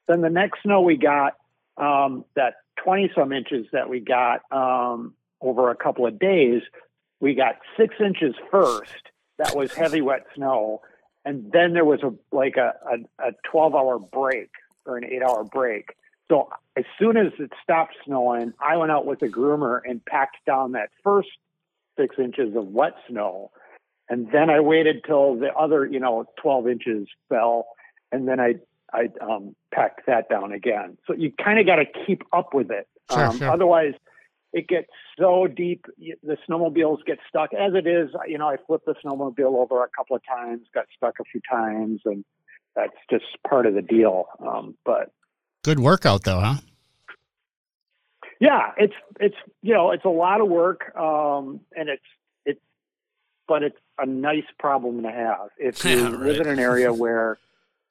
Then 0.06 0.20
the 0.20 0.30
next 0.30 0.62
snow 0.62 0.82
we 0.82 0.96
got, 0.96 1.34
um, 1.78 2.24
that 2.36 2.54
twenty 2.82 3.10
some 3.14 3.32
inches 3.32 3.66
that 3.72 3.88
we 3.88 4.00
got 4.00 4.40
um, 4.50 5.14
over 5.40 5.70
a 5.70 5.76
couple 5.76 6.06
of 6.06 6.18
days, 6.18 6.62
we 7.20 7.34
got 7.34 7.56
six 7.76 7.94
inches 8.00 8.34
first. 8.50 9.10
That 9.38 9.54
was 9.54 9.72
heavy 9.72 10.00
wet 10.00 10.26
snow, 10.34 10.82
and 11.24 11.50
then 11.52 11.72
there 11.72 11.84
was 11.84 12.00
a 12.02 12.12
like 12.34 12.56
a 12.56 12.74
a, 12.90 13.28
a 13.28 13.32
twelve 13.50 13.74
hour 13.74 13.98
break 13.98 14.50
or 14.84 14.96
an 14.96 15.04
eight 15.04 15.22
hour 15.22 15.44
break. 15.44 15.94
So 16.30 16.50
as 16.76 16.84
soon 16.98 17.16
as 17.16 17.32
it 17.38 17.52
stopped 17.62 17.94
snowing, 18.04 18.52
I 18.60 18.76
went 18.76 18.92
out 18.92 19.06
with 19.06 19.22
a 19.22 19.28
groomer 19.28 19.80
and 19.84 20.04
packed 20.04 20.36
down 20.46 20.72
that 20.72 20.90
first 21.02 21.28
six 21.98 22.16
inches 22.18 22.54
of 22.54 22.66
wet 22.66 22.94
snow. 23.08 23.50
And 24.10 24.30
then 24.32 24.50
I 24.50 24.60
waited 24.60 25.04
till 25.06 25.36
the 25.36 25.52
other, 25.54 25.86
you 25.86 26.00
know, 26.00 26.24
12 26.40 26.68
inches 26.68 27.08
fell. 27.28 27.66
And 28.12 28.26
then 28.26 28.40
I, 28.40 28.54
I 28.92 29.08
um, 29.20 29.54
packed 29.72 30.06
that 30.06 30.28
down 30.28 30.52
again. 30.52 30.98
So 31.06 31.14
you 31.14 31.32
kind 31.32 31.58
of 31.58 31.66
got 31.66 31.76
to 31.76 31.84
keep 32.06 32.22
up 32.32 32.54
with 32.54 32.70
it. 32.70 32.88
Sure, 33.10 33.26
um, 33.26 33.38
sure. 33.38 33.50
Otherwise, 33.50 33.94
it 34.52 34.66
gets 34.68 34.88
so 35.18 35.46
deep. 35.46 35.86
The 35.98 36.36
snowmobiles 36.48 37.04
get 37.06 37.18
stuck. 37.28 37.52
As 37.52 37.74
it 37.74 37.86
is, 37.86 38.10
you 38.26 38.38
know, 38.38 38.48
I 38.48 38.56
flipped 38.66 38.86
the 38.86 38.94
snowmobile 39.04 39.56
over 39.56 39.82
a 39.84 39.88
couple 39.94 40.16
of 40.16 40.22
times, 40.26 40.62
got 40.74 40.86
stuck 40.96 41.16
a 41.20 41.24
few 41.24 41.40
times, 41.50 42.00
and 42.04 42.24
that's 42.74 42.96
just 43.10 43.24
part 43.48 43.66
of 43.66 43.74
the 43.74 43.82
deal. 43.82 44.26
Um, 44.40 44.76
but 44.84 45.12
Good 45.64 45.80
workout 45.80 46.24
though, 46.24 46.40
huh? 46.40 46.54
yeah, 48.40 48.70
it's 48.76 48.94
it's 49.20 49.34
you 49.62 49.74
know 49.74 49.90
it's 49.90 50.04
a 50.04 50.10
lot 50.10 50.40
of 50.40 50.48
work, 50.48 50.96
um, 50.96 51.60
and 51.76 51.88
it's 51.88 52.02
it's 52.46 52.60
but 53.46 53.62
it's 53.62 53.76
a 53.98 54.06
nice 54.06 54.44
problem 54.58 55.02
to 55.02 55.10
have 55.10 55.48
if 55.58 55.84
you 55.84 55.96
Yeah, 55.96 56.08
live 56.08 56.20
right. 56.20 56.40
in 56.40 56.46
an 56.46 56.58
area 56.58 56.92
where 56.92 57.38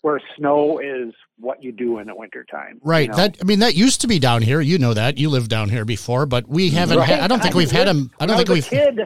where 0.08 0.22
snow 0.38 0.80
is 0.80 1.14
what 1.38 1.62
you 1.62 1.74
do 1.74 2.00
in 2.00 2.08
the 2.08 2.16
wintertime. 2.16 2.80
Right. 2.82 3.02
you 3.02 3.08
know? 3.10 3.18
That 3.18 3.38
I 3.42 3.44
mean 3.44 3.60
that 3.60 3.76
used 3.76 4.00
to 4.02 4.08
be 4.08 4.20
down 4.20 4.42
here. 4.42 4.62
You 4.62 4.78
know 4.78 4.94
that. 4.94 5.18
You 5.18 5.30
lived 5.30 5.50
down 5.50 5.68
here 5.68 5.84
before, 5.84 6.26
but 6.26 6.48
we 6.48 6.70
mm-hmm. 6.70 6.78
haven't 6.78 6.98
Right. 7.00 7.10
had 7.10 7.20
I 7.20 7.28
don't 7.28 7.42
think 7.42 7.56
we've 7.56 7.70
had 7.72 7.90
a 7.90 8.06
I 8.18 8.26
don't 8.26 8.38
think 8.38 8.48
we've 8.48 8.66
a 8.66 8.70
kid. 8.70 8.98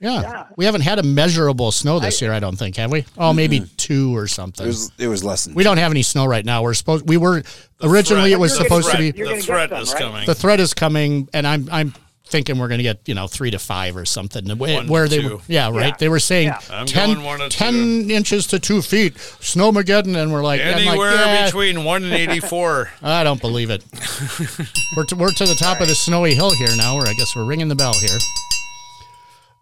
yeah, 0.00 0.20
yeah. 0.20 0.46
We 0.56 0.64
haven't 0.64 0.80
had 0.80 0.98
a 0.98 1.04
measurable 1.04 1.70
snow 1.70 2.00
this 2.00 2.20
year, 2.20 2.32
I 2.32 2.40
don't 2.40 2.56
think, 2.56 2.74
have 2.76 2.90
we? 2.90 3.04
Oh, 3.16 3.32
maybe 3.32 3.60
2 3.76 4.16
or 4.16 4.26
something. 4.26 4.64
It 4.64 4.68
was 4.68 4.90
it 4.98 5.06
was 5.06 5.22
less 5.22 5.44
than 5.44 5.54
we 5.54 5.62
don't 5.62 5.78
have 5.78 5.92
any 5.92 6.02
snow 6.02 6.26
right 6.26 6.44
now. 6.44 6.64
We're 6.64 6.74
supposed 6.74 7.08
we 7.08 7.18
were 7.18 7.44
originally 7.80 8.30
threat. 8.30 8.32
it 8.32 8.40
was 8.40 8.58
You're 8.58 8.64
supposed 8.64 8.90
to 8.90 8.98
be 8.98 9.10
the 9.12 9.36
threat 9.40 9.70
some, 9.70 9.78
is 9.78 9.92
right? 9.92 10.02
coming. 10.02 10.26
the 10.26 10.34
threat 10.34 10.58
is 10.58 10.74
coming 10.74 11.28
and 11.32 11.46
I'm 11.46 11.68
I'm 11.70 11.94
thinking 12.32 12.58
we're 12.58 12.66
going 12.68 12.78
to 12.78 12.82
get, 12.82 13.06
you 13.06 13.14
know, 13.14 13.28
3 13.28 13.52
to 13.52 13.58
5 13.60 13.96
or 13.96 14.04
something. 14.04 14.48
Where, 14.58 14.74
One 14.76 14.88
where 14.88 15.04
to 15.04 15.10
they 15.10 15.20
two. 15.22 15.36
were 15.36 15.42
Yeah, 15.46 15.68
right. 15.70 15.88
Yeah. 15.90 15.96
They 15.98 16.08
were 16.08 16.18
saying 16.18 16.48
Yeah. 16.48 16.58
I'm 16.72 16.86
10, 16.86 17.14
going 17.14 17.24
one 17.24 17.38
to 17.38 17.48
10 17.48 18.10
inches 18.10 18.48
to 18.48 18.58
2 18.58 18.82
feet 18.82 19.14
snowmageddon 19.14 20.16
and 20.20 20.32
we're 20.32 20.42
like 20.42 20.60
I'm 20.60 20.72
like, 20.72 20.86
Anywhere 20.86 21.12
yeah, 21.12 21.44
between 21.46 21.84
one 21.84 22.02
and 22.02 22.12
eighty-four. 22.12 22.90
I 23.02 23.22
don't 23.22 23.40
believe 23.40 23.70
it. 23.70 23.84
we're, 24.96 25.04
to, 25.04 25.14
we're 25.14 25.30
to 25.30 25.44
the 25.46 25.54
top 25.54 25.80
of 25.80 25.86
the 25.88 25.94
snowy 25.94 26.34
hill 26.34 26.50
here 26.56 26.74
now. 26.76 26.96
Where 26.96 27.06
I 27.06 27.12
guess 27.14 27.36
we're 27.36 27.44
ringing 27.44 27.68
the 27.68 27.76
bell 27.76 27.92
here. 27.94 28.18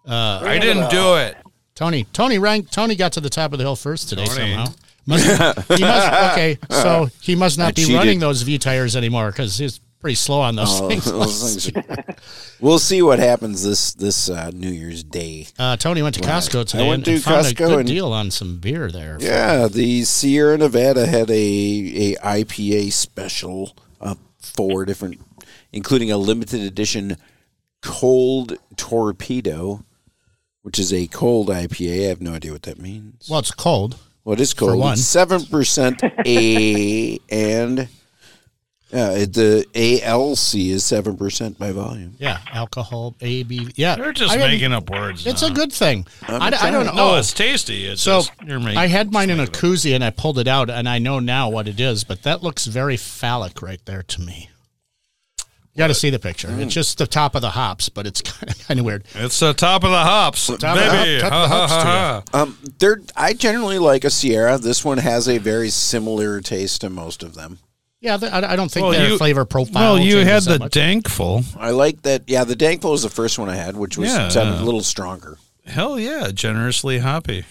Uh, 0.07 0.41
I 0.43 0.59
didn't 0.59 0.91
do 0.91 1.17
it. 1.17 1.37
Tony, 1.75 2.05
Tony 2.13 2.39
rang. 2.39 2.65
Tony 2.65 2.95
got 2.97 3.13
to 3.13 3.21
the 3.21 3.31
top 3.31 3.53
of 3.53 3.59
the 3.59 3.65
hill 3.65 3.77
first 3.77 4.09
today 4.09 4.27
Tony. 4.27 4.55
somehow. 4.55 4.67
Must, 5.07 5.25
he 5.77 5.83
must. 5.85 6.33
Okay, 6.33 6.59
so 6.71 7.09
he 7.21 7.35
must 7.35 7.59
not 7.59 7.69
I 7.69 7.73
be 7.73 7.83
cheated. 7.83 7.97
running 7.97 8.19
those 8.21 8.43
V 8.43 8.59
tires 8.59 8.97
anymore 8.97 9.31
because 9.31 9.57
he's 9.59 9.81
pretty 10.01 10.15
slow 10.17 10.41
on 10.41 10.57
those 10.57 10.81
Oh, 10.81 10.89
things. 10.89 11.05
those 11.11 11.71
things 11.71 11.77
are- 11.77 12.05
we'll 12.61 12.79
see 12.79 13.03
what 13.03 13.19
happens 13.19 13.63
this 13.63 13.93
this 13.95 14.29
uh, 14.31 14.51
New 14.53 14.71
Year's 14.71 15.03
Day. 15.05 15.47
Uh, 15.59 15.77
Tony 15.77 16.03
went 16.03 16.15
to 16.17 16.21
Costco 16.23 16.67
today 16.67 16.89
went 16.89 17.07
and, 17.07 17.17
and 17.17 17.23
to 17.25 17.31
found 17.31 17.47
a 17.47 17.51
Costco 17.51 17.79
and- 17.81 17.87
deal 17.89 18.13
on 18.13 18.31
some 18.31 18.59
beer 18.59 18.91
there. 18.91 19.19
Yeah, 19.21 19.69
the 19.69 20.05
Sierra 20.05 20.57
Nevada 20.59 21.07
had 21.07 21.31
a 21.31 21.35
a 21.35 22.15
IPA 22.17 22.93
special, 22.93 23.77
uh, 24.01 24.15
four 24.41 24.85
different, 24.85 25.21
including 25.73 26.11
a 26.11 26.17
limited 26.17 26.61
edition 26.63 27.17
cold 27.83 28.57
torpedo, 28.77 29.85
which 30.63 30.79
is 30.79 30.93
a 30.93 31.07
cold 31.09 31.49
IPA. 31.49 32.05
I 32.07 32.09
have 32.09 32.21
no 32.21 32.35
idea 32.35 32.53
what 32.53 32.63
that 32.63 32.79
means. 32.79 33.29
Well, 33.31 33.41
it's 33.41 33.51
cold. 33.51 33.99
What 34.23 34.39
is 34.41 34.53
cold? 34.55 34.99
Seven 34.99 35.45
percent 35.47 36.03
A 36.27 37.19
and 37.31 37.89
uh, 38.93 39.15
it- 39.17 39.33
the 39.33 39.67
ALC 39.75 40.55
is 40.71 40.85
seven 40.85 41.17
percent 41.17 41.59
by 41.59 41.73
volume. 41.73 42.15
Yeah, 42.19 42.39
alcohol, 42.53 43.15
ABV. 43.21 43.73
Yeah, 43.77 43.97
They're 43.97 44.13
just 44.13 44.33
I 44.33 44.37
mean, 44.39 44.49
making 44.49 44.73
up 44.73 44.91
words. 44.91 45.27
It's 45.27 45.43
now. 45.43 45.49
a 45.49 45.51
good 45.53 45.73
thing. 45.73 46.07
I, 46.29 46.47
I 46.61 46.71
don't 46.71 46.87
know. 46.87 46.95
No, 46.95 47.17
it's 47.17 47.33
tasty. 47.33 47.87
It's 47.87 48.03
So 48.03 48.19
just, 48.21 48.33
you're 48.45 48.59
making, 48.61 48.79
I 48.79 48.87
had 48.89 49.13
mine 49.13 49.31
in 49.31 49.41
a 49.41 49.47
koozie 49.47 49.95
and 49.95 50.03
I 50.05 50.11
pulled 50.11 50.39
it 50.39 50.49
out 50.49 50.71
and 50.71 50.89
I 50.89 50.99
know 50.99 51.19
now 51.21 51.49
what 51.51 51.69
it 51.69 51.79
is, 51.81 52.05
but 52.05 52.23
that 52.25 52.43
looks 52.43 52.67
very 52.67 52.97
phallic 52.97 53.63
right 53.63 53.81
there 53.85 54.03
to 54.03 54.21
me. 54.21 54.49
You 55.73 55.79
got 55.79 55.87
to 55.87 55.95
see 55.95 56.11
the 56.11 56.19
picture. 56.19 56.49
Mm. 56.49 56.63
It's 56.65 56.75
just 56.75 56.99
the 56.99 57.07
top 57.07 57.37
of 57.37 57.43
the 57.43 57.51
hops, 57.51 57.89
but 57.89 58.05
it's 58.05 58.21
kind 58.23 58.51
of, 58.51 58.67
kind 58.67 58.81
of 58.81 58.85
weird. 58.87 59.05
It's 59.15 59.39
the 59.39 59.55
top 59.55 59.85
of 59.85 59.91
the 59.91 59.99
hops, 59.99 60.49
Top 60.49 60.55
of 60.55 60.61
the 60.61 60.69
hop- 60.69 60.81
top 60.81 60.85
Ha, 60.85 61.05
of 61.05 61.21
the 61.23 61.31
ha, 61.31 61.47
hops 61.49 61.73
ha, 61.73 62.23
ha. 62.33 62.43
Um, 62.43 62.59
they're 62.81 63.01
I 63.17 63.35
generally 63.35 63.79
like 63.79 64.03
a 64.05 64.11
Sierra. 64.11 64.59
This 64.59 64.85
one 64.85 64.99
has 64.99 65.29
a 65.29 65.39
very 65.39 65.71
similar 65.71 66.41
taste 66.41 66.81
to 66.81 66.91
most 66.91 67.23
of 67.23 67.35
them. 67.35 67.61
Yeah, 68.01 68.17
I 68.23 68.53
I 68.53 68.57
don't 68.57 68.71
think 68.71 68.85
Well, 68.85 68.93
their 68.93 69.11
you- 69.11 69.19
flavor 69.19 69.45
profile. 69.45 69.95
Well, 69.95 69.99
you 70.03 70.19
had 70.19 70.43
the 70.45 70.59
much. 70.59 70.73
Dankful. 70.73 71.45
I 71.59 71.71
like 71.71 72.03
that. 72.03 72.23
Yeah, 72.27 72.45
the 72.45 72.57
Dankful 72.57 72.93
was 72.93 73.03
the 73.03 73.11
first 73.11 73.39
one 73.39 73.49
I 73.51 73.57
had, 73.57 73.77
which 73.77 73.99
was 73.99 74.09
Yeah. 74.09 74.29
seven, 74.31 74.55
a 74.55 74.65
little 74.65 74.83
stronger. 74.83 75.37
Hell 75.67 75.99
yeah, 76.01 76.31
generously 76.33 76.99
hoppy. 76.99 77.45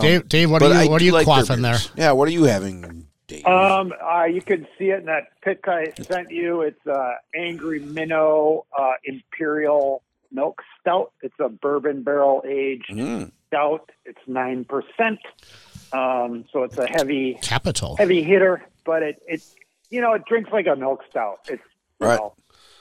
Dave, 0.00 0.28
Dave, 0.28 0.50
what 0.50 0.60
But 0.60 0.72
are 0.72 0.84
you 0.84 0.90
what 0.90 1.00
are 1.00 1.04
you 1.04 1.12
like 1.12 1.26
quaffing 1.26 1.62
there? 1.62 1.78
Yeah, 1.96 2.12
what 2.12 2.26
are 2.26 2.32
you 2.32 2.44
having, 2.44 3.06
Dave? 3.28 3.46
Um, 3.46 3.92
uh, 4.02 4.24
you 4.24 4.42
can 4.42 4.66
see 4.76 4.86
it 4.90 4.98
in 5.00 5.04
that 5.06 5.28
pic 5.42 5.60
I 5.68 5.92
sent 6.02 6.30
you. 6.32 6.62
It's 6.62 6.84
uh, 6.86 7.12
Angry 7.36 7.78
Minnow 7.78 8.66
uh, 8.76 8.94
Imperial 9.04 10.02
Milk 10.32 10.60
Stout. 10.80 11.12
It's 11.22 11.38
a 11.38 11.48
bourbon 11.48 12.02
barrel 12.02 12.42
aged 12.48 12.90
Mm. 12.90 13.30
stout. 13.46 13.90
It's 14.04 14.18
nine 14.26 14.64
percent. 14.64 15.20
Um, 15.92 16.44
so 16.52 16.62
it's 16.64 16.78
a 16.78 16.86
heavy 16.86 17.38
Capital. 17.42 17.96
heavy 17.96 18.22
hitter, 18.22 18.62
but 18.84 19.02
it 19.02 19.22
it 19.26 19.42
you 19.90 20.00
know 20.00 20.12
it 20.14 20.24
drinks 20.26 20.50
like 20.52 20.66
a 20.66 20.76
milk 20.76 21.00
stout. 21.10 21.40
It's 21.48 21.62
Right. 22.00 22.18
know, 22.18 22.32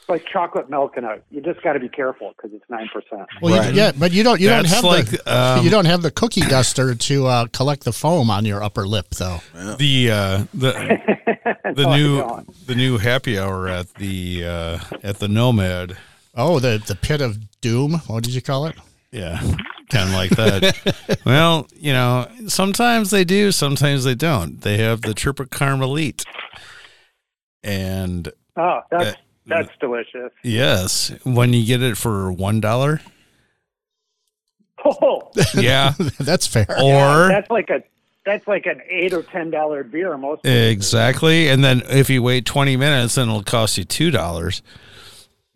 like 0.07 0.25
chocolate 0.25 0.69
milk 0.69 0.97
in 0.97 1.03
a. 1.03 1.17
You 1.29 1.41
just 1.41 1.61
got 1.61 1.73
to 1.73 1.79
be 1.79 1.87
careful 1.89 2.33
because 2.35 2.51
it's 2.55 2.67
nine 2.69 2.89
percent. 2.91 3.27
Well, 3.41 3.57
Right. 3.59 3.71
you, 3.73 3.79
yeah, 3.81 3.91
but 3.97 4.11
you 4.11 4.23
don't. 4.23 4.41
You 4.41 4.49
don't 4.49 4.65
have 4.67 4.83
like, 4.83 5.05
the. 5.07 5.21
um, 5.59 5.63
you 5.63 5.69
don't 5.69 5.85
have 5.85 6.01
the 6.01 6.09
cookie 6.11 6.41
duster 6.41 6.95
to 6.95 7.27
uh, 7.27 7.45
collect 7.53 7.83
the 7.83 7.93
foam 7.93 8.29
on 8.31 8.43
your 8.45 8.63
upper 8.63 8.87
lip, 8.87 9.09
though. 9.09 9.39
The 9.53 10.09
uh, 10.11 10.43
the 10.53 10.71
the 11.75 11.85
Oh, 11.87 11.95
new 11.95 12.45
the 12.65 12.75
new 12.75 12.97
happy 12.97 13.37
hour 13.37 13.67
at 13.67 13.93
the 13.95 14.43
uh, 14.45 14.79
at 15.03 15.19
the 15.19 15.27
Nomad. 15.27 15.97
Oh, 16.35 16.59
the 16.59 16.81
the 16.85 16.95
pit 16.95 17.21
of 17.21 17.37
doom. 17.61 18.01
What 18.07 18.23
did 18.23 18.33
you 18.33 18.41
call 18.41 18.65
it? 18.65 18.75
Yeah, 19.11 19.39
kind 19.91 20.09
of 20.09 20.15
like 20.15 20.31
that. 20.31 21.19
well, 21.25 21.67
you 21.75 21.93
know, 21.93 22.27
sometimes 22.47 23.11
they 23.11 23.23
do, 23.23 23.51
sometimes 23.51 24.03
they 24.03 24.15
don't. 24.15 24.61
They 24.61 24.77
have 24.77 25.01
the 25.01 25.13
Tripel 25.13 25.47
Karmeliet, 25.49 26.25
and 27.63 28.31
Oh, 28.57 28.81
that's 28.89 29.11
Uh, 29.11 29.13
that's 29.47 29.69
delicious. 29.79 30.31
yes, 30.43 31.11
when 31.23 31.53
you 31.53 31.65
get 31.65 31.81
it 31.81 31.97
for 31.97 32.31
one 32.31 32.59
dollar, 32.61 33.01
Oh, 34.83 35.29
yeah, 35.55 35.93
That's 36.19 36.47
fair. 36.47 36.65
or 36.81 37.27
that's 37.27 37.49
like 37.51 37.69
a 37.69 37.83
that's 38.25 38.47
like 38.47 38.65
an 38.65 38.81
eight 38.89 39.13
or 39.13 39.21
ten 39.23 39.49
dollar 39.51 39.83
beer 39.83 40.15
most. 40.17 40.41
places. 40.43 40.71
exactly, 40.71 41.49
and 41.49 41.63
then 41.63 41.81
if 41.89 42.09
you 42.09 42.23
wait 42.23 42.45
twenty 42.45 42.77
minutes, 42.77 43.15
then 43.15 43.29
it'll 43.29 43.43
cost 43.43 43.77
you 43.77 43.83
two 43.83 44.09
dollars. 44.11 44.61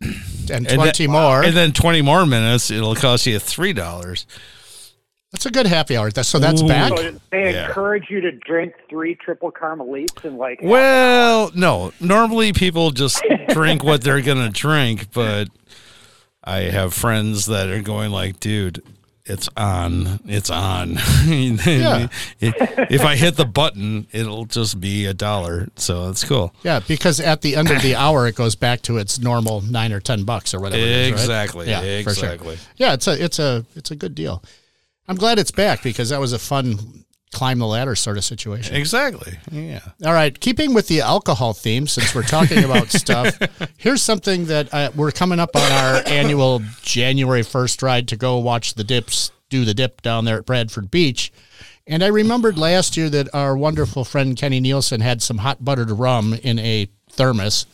and 0.00 0.50
And 0.50 0.68
twenty 0.68 1.06
then- 1.06 1.12
more. 1.12 1.42
and 1.42 1.56
then 1.56 1.72
twenty 1.72 2.02
more 2.02 2.26
minutes, 2.26 2.70
it'll 2.70 2.94
cost 2.94 3.26
you 3.26 3.38
three 3.38 3.72
dollars. 3.72 4.26
that's 5.32 5.44
a 5.46 5.50
good 5.50 5.66
happy 5.66 5.96
hour. 5.96 6.06
That's- 6.10 6.28
So 6.28 6.38
that's 6.38 6.62
Ooh. 6.62 6.68
back. 6.68 6.96
So 6.96 7.18
they 7.30 7.52
Yeah. 7.52 7.66
encourage 7.66 8.04
you 8.08 8.20
to 8.22 8.32
drink 8.32 8.72
three 8.88 9.16
Tripel 9.16 9.52
Karmeliets 9.52 10.24
and 10.24 10.38
like 10.38 10.60
Well, 10.62 11.50
no. 11.54 11.92
Normally 12.00 12.52
people 12.54 12.90
just 12.90 13.22
drink 13.50 13.84
what 13.84 14.02
they're 14.02 14.22
going 14.22 14.38
to 14.38 14.48
drink, 14.50 15.12
but 15.12 15.48
I 16.42 16.60
have 16.70 16.94
friends 16.94 17.46
that 17.46 17.68
are 17.68 17.82
going 17.82 18.12
like, 18.12 18.40
dude, 18.40 18.82
it's 19.26 19.48
on. 19.56 20.20
It's 20.26 20.50
on. 20.50 20.98
Yeah. 21.26 22.08
if 22.40 23.02
I 23.04 23.16
hit 23.16 23.36
the 23.36 23.44
button, 23.44 24.06
it'll 24.12 24.44
just 24.46 24.80
be 24.80 25.06
a 25.06 25.14
dollar. 25.14 25.68
So 25.76 26.08
it's 26.10 26.24
cool. 26.24 26.54
Yeah, 26.62 26.80
because 26.86 27.20
at 27.20 27.42
the 27.42 27.56
end 27.56 27.70
of 27.70 27.82
the 27.82 27.94
hour, 27.96 28.26
it 28.26 28.34
goes 28.36 28.54
back 28.54 28.82
to 28.82 28.98
its 28.98 29.18
normal 29.18 29.60
nine 29.62 29.92
or 29.92 30.00
ten 30.00 30.24
bucks 30.24 30.54
or 30.54 30.60
whatever. 30.60 30.82
it 30.82 30.88
is, 30.88 31.10
right? 31.12 31.20
Exactly. 31.20 31.68
Yeah, 31.68 32.02
for 32.02 32.14
sure. 32.14 32.36
Yeah, 32.76 32.94
it's 32.94 33.06
a 33.06 33.22
it's 33.22 33.38
a 33.38 33.64
it's 33.74 33.90
a 33.90 33.96
good 33.96 34.14
deal. 34.14 34.42
I'm 35.08 35.16
glad 35.16 35.38
it's 35.38 35.50
back 35.50 35.82
because 35.82 36.08
that 36.10 36.20
was 36.20 36.32
a 36.32 36.38
fun 36.38 37.04
climb 37.36 37.58
the 37.58 37.66
ladder 37.66 37.94
sort 37.94 38.16
of 38.16 38.24
situation. 38.24 38.74
Exactly. 38.74 39.38
Yeah. 39.52 39.80
All 40.02 40.14
right, 40.14 40.38
keeping 40.40 40.72
with 40.72 40.88
the 40.88 41.02
alcohol 41.02 41.52
theme, 41.52 41.86
since 41.86 42.14
we're 42.14 42.22
talking 42.22 42.64
about 42.64 42.88
stuff, 43.02 43.38
here's 43.76 44.00
something 44.02 44.46
that 44.46 44.72
uh, 44.72 44.90
we're 44.96 45.12
coming 45.12 45.38
up 45.38 45.54
on 45.54 45.70
our 45.70 46.02
annual 46.06 46.62
January 46.80 47.42
1st 47.42 47.82
ride 47.82 48.08
to 48.08 48.16
go 48.16 48.38
watch 48.38 48.72
the 48.74 48.84
dips 48.84 49.32
do 49.50 49.66
the 49.66 49.74
dip 49.74 50.00
down 50.00 50.24
there 50.24 50.38
at 50.38 50.46
Bradford 50.46 50.90
Beach. 50.90 51.30
And 51.86 52.02
I 52.02 52.06
remembered 52.08 52.56
last 52.58 52.96
year 52.96 53.10
that 53.10 53.32
our 53.34 53.54
wonderful 53.54 54.04
friend 54.04 54.34
Kenny 54.34 54.58
Nielsen 54.58 55.02
had 55.02 55.20
some 55.20 55.38
hot 55.38 55.62
buttered 55.62 55.90
rum 55.90 56.32
in 56.42 56.58
a 56.58 56.88
thermos. 57.10 57.66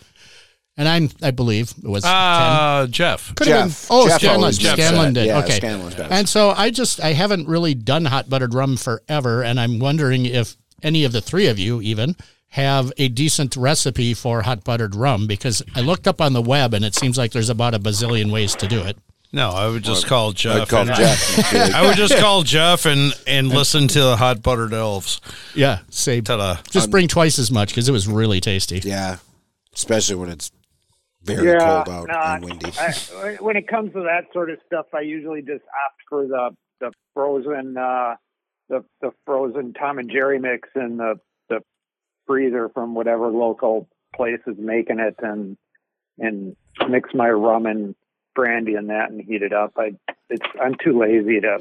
And 0.76 0.88
I'm, 0.88 1.11
I 1.23 1.33
believe 1.33 1.73
it 1.83 1.88
was 1.88 2.02
Ken. 2.02 2.12
Uh, 2.12 2.87
Jeff. 2.87 3.35
Could 3.35 3.47
have 3.49 3.64
been. 3.64 3.69
Jeff. 3.69 3.87
Oh, 3.91 4.09
Jeff 4.09 4.21
Scanlon. 4.21 4.41
always 4.41 4.59
Scanlon 4.59 5.12
did. 5.12 5.26
Yeah, 5.26 5.38
okay. 5.41 5.57
Scanlon 5.57 5.93
does. 5.93 6.11
And 6.11 6.29
so 6.29 6.50
I 6.50 6.71
just 6.71 6.99
I 7.02 7.12
haven't 7.12 7.47
really 7.47 7.75
done 7.75 8.06
hot 8.06 8.30
buttered 8.30 8.54
rum 8.54 8.76
forever, 8.78 9.43
and 9.43 9.61
I'm 9.61 9.78
wondering 9.78 10.25
if 10.25 10.56
any 10.82 11.04
of 11.04 11.13
the 11.13 11.21
three 11.21 11.47
of 11.49 11.58
you 11.58 11.82
even 11.82 12.17
have 12.49 12.91
a 12.99 13.08
decent 13.08 13.54
recipe 13.56 14.15
for 14.15 14.43
hot 14.43 14.65
buttered 14.65 14.95
rum 14.95 15.26
because 15.26 15.63
I 15.75 15.80
looked 15.80 16.06
up 16.08 16.21
on 16.21 16.32
the 16.32 16.43
web 16.43 16.75
and 16.75 16.85
it 16.85 16.95
seems 16.95 17.17
like 17.19 17.32
there's 17.32 17.49
about 17.50 17.75
a 17.75 17.78
bazillion 17.78 18.30
ways 18.32 18.54
to 18.56 18.67
do 18.67 18.80
it. 18.82 18.97
No, 19.35 19.50
I 19.50 19.67
would 19.69 19.82
just 19.82 20.06
call 20.06 20.32
Jeff. 20.32 20.69
call 20.69 20.80
and- 20.87 20.95
Jeff. 20.95 21.39
and 21.39 21.47
be 21.52 21.58
like, 21.58 21.75
I 21.75 21.87
would 21.87 21.97
just 21.97 22.19
call 22.19 22.43
Jeff 22.43 22.85
and, 22.85 23.15
and 23.26 23.49
listen 23.49 23.89
to 23.89 24.00
the 24.02 24.17
Hot 24.17 24.43
Buttered 24.43 24.75
Elves. 24.75 25.23
Yeah, 25.54 25.78
say 25.89 26.21
Ta-da. 26.21 26.61
just 26.71 26.91
bring 26.91 27.08
twice 27.08 27.39
as 27.39 27.50
much 27.50 27.69
because 27.71 27.89
it 27.89 27.93
was 27.93 28.06
really 28.06 28.43
tasty. 28.43 28.80
yeah, 28.85 29.17
especially 29.75 30.17
when 30.17 30.28
it's 30.28 30.50
very 31.25 31.49
yeah, 31.49 31.85
cold 31.85 31.89
out 31.89 32.08
no, 32.08 32.21
and 32.21 32.45
windy. 32.45 32.73
I, 32.78 33.37
when 33.41 33.56
it 33.56 33.69
comes 33.69 33.93
to 33.93 34.00
that 34.00 34.32
sort 34.32 34.50
of 34.50 34.58
stuff, 34.67 34.87
I 34.95 35.00
usually 35.00 35.41
just 35.41 35.63
opt 35.87 36.00
for 36.08 36.26
the 36.26 36.50
the 36.80 36.93
frozen 37.15 37.76
uh, 37.76 38.17
the 38.69 38.85
the 39.00 39.13
frozen 39.25 39.73
Tom 39.75 39.99
and 39.99 40.11
Jerry 40.11 40.39
mix 40.39 40.69
in 40.75 40.97
the 40.97 41.21
the 41.49 41.61
freezer 42.26 42.69
from 42.71 42.95
whatever 42.95 43.28
local 43.28 43.89
place 44.15 44.41
is 44.47 44.56
making 44.58 44.99
it, 45.00 45.17
and 45.19 45.56
and 46.19 46.56
mix 46.89 47.11
my 47.15 47.28
rum 47.28 47.67
and 47.67 47.95
brandy 48.35 48.75
in 48.75 48.87
that 48.87 49.11
and 49.11 49.21
heat 49.21 49.43
it 49.43 49.52
up. 49.52 49.73
I 49.76 49.93
it's 50.30 50.47
I'm 50.61 50.75
too 50.82 50.99
lazy 50.99 51.41
to 51.41 51.58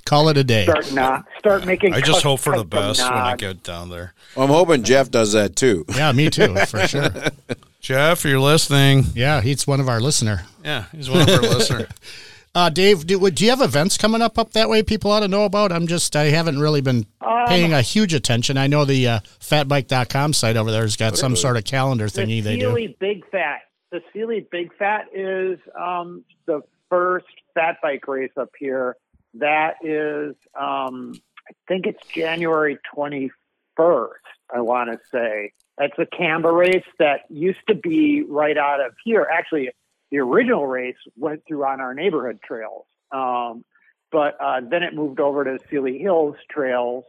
Call 0.04 0.28
it 0.28 0.36
a 0.36 0.44
day. 0.44 0.64
start 0.64 0.92
not 0.92 1.24
start 1.38 1.66
making. 1.66 1.94
I 1.94 2.00
just 2.00 2.12
cus- 2.12 2.22
hope 2.22 2.40
for 2.40 2.56
the 2.56 2.64
best 2.64 3.02
when 3.02 3.12
I 3.12 3.30
knots. 3.30 3.40
get 3.40 3.62
down 3.62 3.88
there. 3.90 4.14
I'm 4.36 4.48
hoping 4.48 4.82
Jeff 4.82 5.10
does 5.10 5.32
that 5.32 5.56
too. 5.56 5.84
Yeah, 5.94 6.12
me 6.12 6.30
too, 6.30 6.54
for 6.66 6.86
sure. 6.86 7.10
Jeff, 7.86 8.24
you're 8.24 8.40
listening. 8.40 9.04
Yeah, 9.14 9.40
he's 9.40 9.64
one 9.64 9.78
of 9.78 9.88
our 9.88 10.00
listener. 10.00 10.42
Yeah, 10.64 10.86
he's 10.90 11.08
one 11.08 11.20
of 11.20 11.28
our 11.28 11.40
listeners. 11.40 11.88
Uh, 12.52 12.70
Dave, 12.70 13.06
do, 13.06 13.30
do 13.30 13.44
you 13.44 13.50
have 13.50 13.60
events 13.60 13.98
coming 13.98 14.22
up 14.22 14.38
up 14.38 14.52
that 14.52 14.70
way 14.70 14.82
people 14.82 15.10
ought 15.10 15.20
to 15.20 15.28
know 15.28 15.44
about? 15.44 15.70
I'm 15.70 15.86
just, 15.86 16.16
I 16.16 16.30
haven't 16.30 16.58
really 16.58 16.80
been 16.80 17.04
paying 17.48 17.74
a 17.74 17.82
huge 17.82 18.14
attention. 18.14 18.56
I 18.56 18.66
know 18.66 18.86
the 18.86 19.06
uh, 19.06 19.20
fatbike.com 19.40 20.32
site 20.32 20.56
over 20.56 20.70
there 20.70 20.80
has 20.80 20.96
got 20.96 21.18
some 21.18 21.36
sort 21.36 21.58
of 21.58 21.64
calendar 21.64 22.08
the 22.08 22.22
thingy 22.22 22.42
they 22.42 22.56
do. 22.56 22.68
Seeley 22.68 22.96
Big 22.98 23.30
Fat. 23.30 23.60
The 23.92 24.00
Seeley 24.10 24.46
Big 24.50 24.74
Fat 24.78 25.08
is 25.12 25.58
um, 25.78 26.24
the 26.46 26.62
first 26.88 27.26
fat 27.52 27.76
bike 27.82 28.08
race 28.08 28.32
up 28.38 28.52
here. 28.58 28.96
That 29.34 29.74
is, 29.82 30.34
um, 30.58 31.12
I 31.46 31.52
think 31.68 31.84
it's 31.86 32.06
January 32.08 32.78
21st, 32.96 33.30
I 34.54 34.60
want 34.62 34.92
to 34.92 34.98
say. 35.12 35.52
That's 35.78 35.98
a 35.98 36.06
CAMBA 36.06 36.56
race 36.56 36.84
that 36.98 37.20
used 37.28 37.58
to 37.68 37.74
be 37.74 38.24
right 38.26 38.56
out 38.56 38.80
of 38.80 38.92
here. 39.04 39.26
Actually, 39.30 39.70
the 40.10 40.18
original 40.18 40.66
race 40.66 40.96
went 41.16 41.42
through 41.46 41.64
on 41.64 41.80
our 41.80 41.94
neighborhood 41.94 42.38
trails. 42.42 42.86
Um, 43.12 43.64
but 44.10 44.36
uh, 44.40 44.60
then 44.68 44.82
it 44.82 44.94
moved 44.94 45.20
over 45.20 45.44
to 45.44 45.58
Seeley 45.70 45.98
Hills 45.98 46.36
trails 46.50 47.04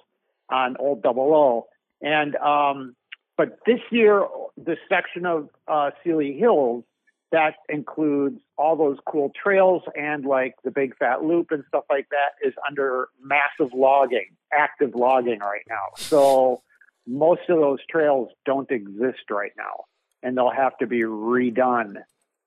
on 0.50 0.76
Old 0.78 1.02
Double 1.02 1.34
O. 1.34 1.68
And 2.02 2.36
um, 2.36 2.96
but 3.38 3.60
this 3.66 3.80
year, 3.92 4.26
the 4.58 4.78
section 4.90 5.26
of 5.26 5.50
uh, 5.68 5.92
Seeley 6.04 6.38
Hills 6.38 6.84
that 7.32 7.56
includes 7.70 8.40
all 8.58 8.76
those 8.76 8.98
cool 9.06 9.32
trails 9.42 9.84
and 9.96 10.26
like 10.26 10.56
the 10.64 10.72
Big 10.72 10.98
Fat 10.98 11.24
Loop 11.24 11.52
and 11.52 11.64
stuff 11.68 11.84
like 11.90 12.08
that 12.10 12.48
is 12.48 12.54
under 12.68 13.10
massive 13.22 13.74
logging, 13.74 14.30
active 14.52 14.96
logging 14.96 15.40
right 15.40 15.66
now. 15.70 15.84
So 15.98 16.62
most 17.08 17.42
of 17.50 17.60
those 17.60 17.80
trails 17.90 18.30
don't 18.46 18.70
exist 18.70 19.30
right 19.32 19.54
now, 19.58 19.86
and 20.22 20.38
they'll 20.38 20.52
have 20.52 20.78
to 20.80 20.88
be 20.88 21.02
redone 21.02 21.96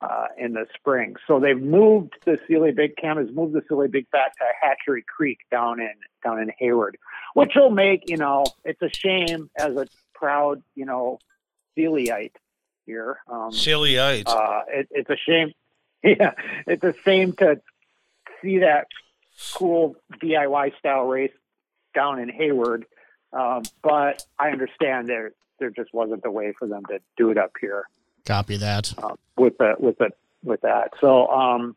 uh, 0.00 0.26
in 0.38 0.52
the 0.52 0.66
spring. 0.74 1.16
So 1.26 1.40
they've 1.40 1.60
moved 1.60 2.14
the 2.24 2.38
Seeley 2.46 2.72
Big 2.72 2.96
Cam 2.96 3.18
has 3.18 3.34
moved 3.34 3.54
the 3.54 3.62
Seeley 3.68 3.88
Big 3.88 4.08
Fat 4.10 4.32
to 4.38 4.44
Hatchery 4.60 5.04
Creek 5.06 5.38
down 5.50 5.80
in 5.80 5.92
down 6.24 6.40
in 6.40 6.50
Hayward, 6.58 6.96
which 7.34 7.52
will 7.54 7.70
make 7.70 8.08
you 8.08 8.16
know 8.16 8.44
it's 8.64 8.82
a 8.82 8.90
shame 8.90 9.50
as 9.56 9.76
a 9.76 9.86
proud 10.14 10.62
you 10.74 10.84
know 10.84 11.18
Sealyite 11.76 12.32
here. 12.86 13.18
Um, 13.28 13.50
Celiite. 13.50 14.24
uh, 14.26 14.62
it, 14.68 14.88
it's 14.90 15.10
a 15.10 15.16
shame. 15.16 15.52
Yeah, 16.02 16.32
it's 16.66 16.82
a 16.82 16.94
shame 17.04 17.34
to 17.34 17.60
see 18.40 18.60
that 18.60 18.86
cool 19.52 19.96
DIY 20.22 20.78
style 20.78 21.04
race 21.04 21.30
down 21.94 22.18
in 22.20 22.30
Hayward. 22.30 22.86
Um, 23.32 23.62
but 23.82 24.24
I 24.38 24.50
understand 24.50 25.08
there 25.08 25.32
there 25.58 25.70
just 25.70 25.92
wasn't 25.92 26.24
a 26.24 26.30
way 26.30 26.52
for 26.58 26.66
them 26.66 26.84
to 26.86 27.00
do 27.16 27.30
it 27.30 27.38
up 27.38 27.52
here 27.60 27.84
Copy 28.26 28.56
that. 28.58 28.92
uh, 29.02 29.14
with 29.36 29.58
the 29.58 29.74
with 29.78 29.98
the 29.98 30.10
with 30.42 30.60
that. 30.62 30.92
So 31.00 31.28
um, 31.28 31.76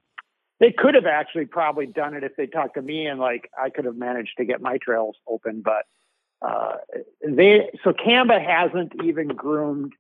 they 0.60 0.72
could 0.72 0.96
have 0.96 1.06
actually 1.06 1.46
probably 1.46 1.86
done 1.86 2.14
it 2.14 2.24
if 2.24 2.36
they 2.36 2.48
talked 2.48 2.76
to 2.76 2.82
me 2.82 3.08
and 3.08 3.20
like 3.20 3.50
I 3.62 3.70
could 3.70 3.86
have 3.86 3.96
managed 3.96 4.38
to 4.38 4.46
get 4.46 4.62
my 4.62 4.78
trails 4.78 5.16
open, 5.28 5.62
but 5.62 5.86
uh, 6.42 6.76
they 7.26 7.70
so 7.84 7.94
CAMBA 7.94 8.46
hasn't 8.46 8.94
even 9.04 9.30
groomed 9.30 9.94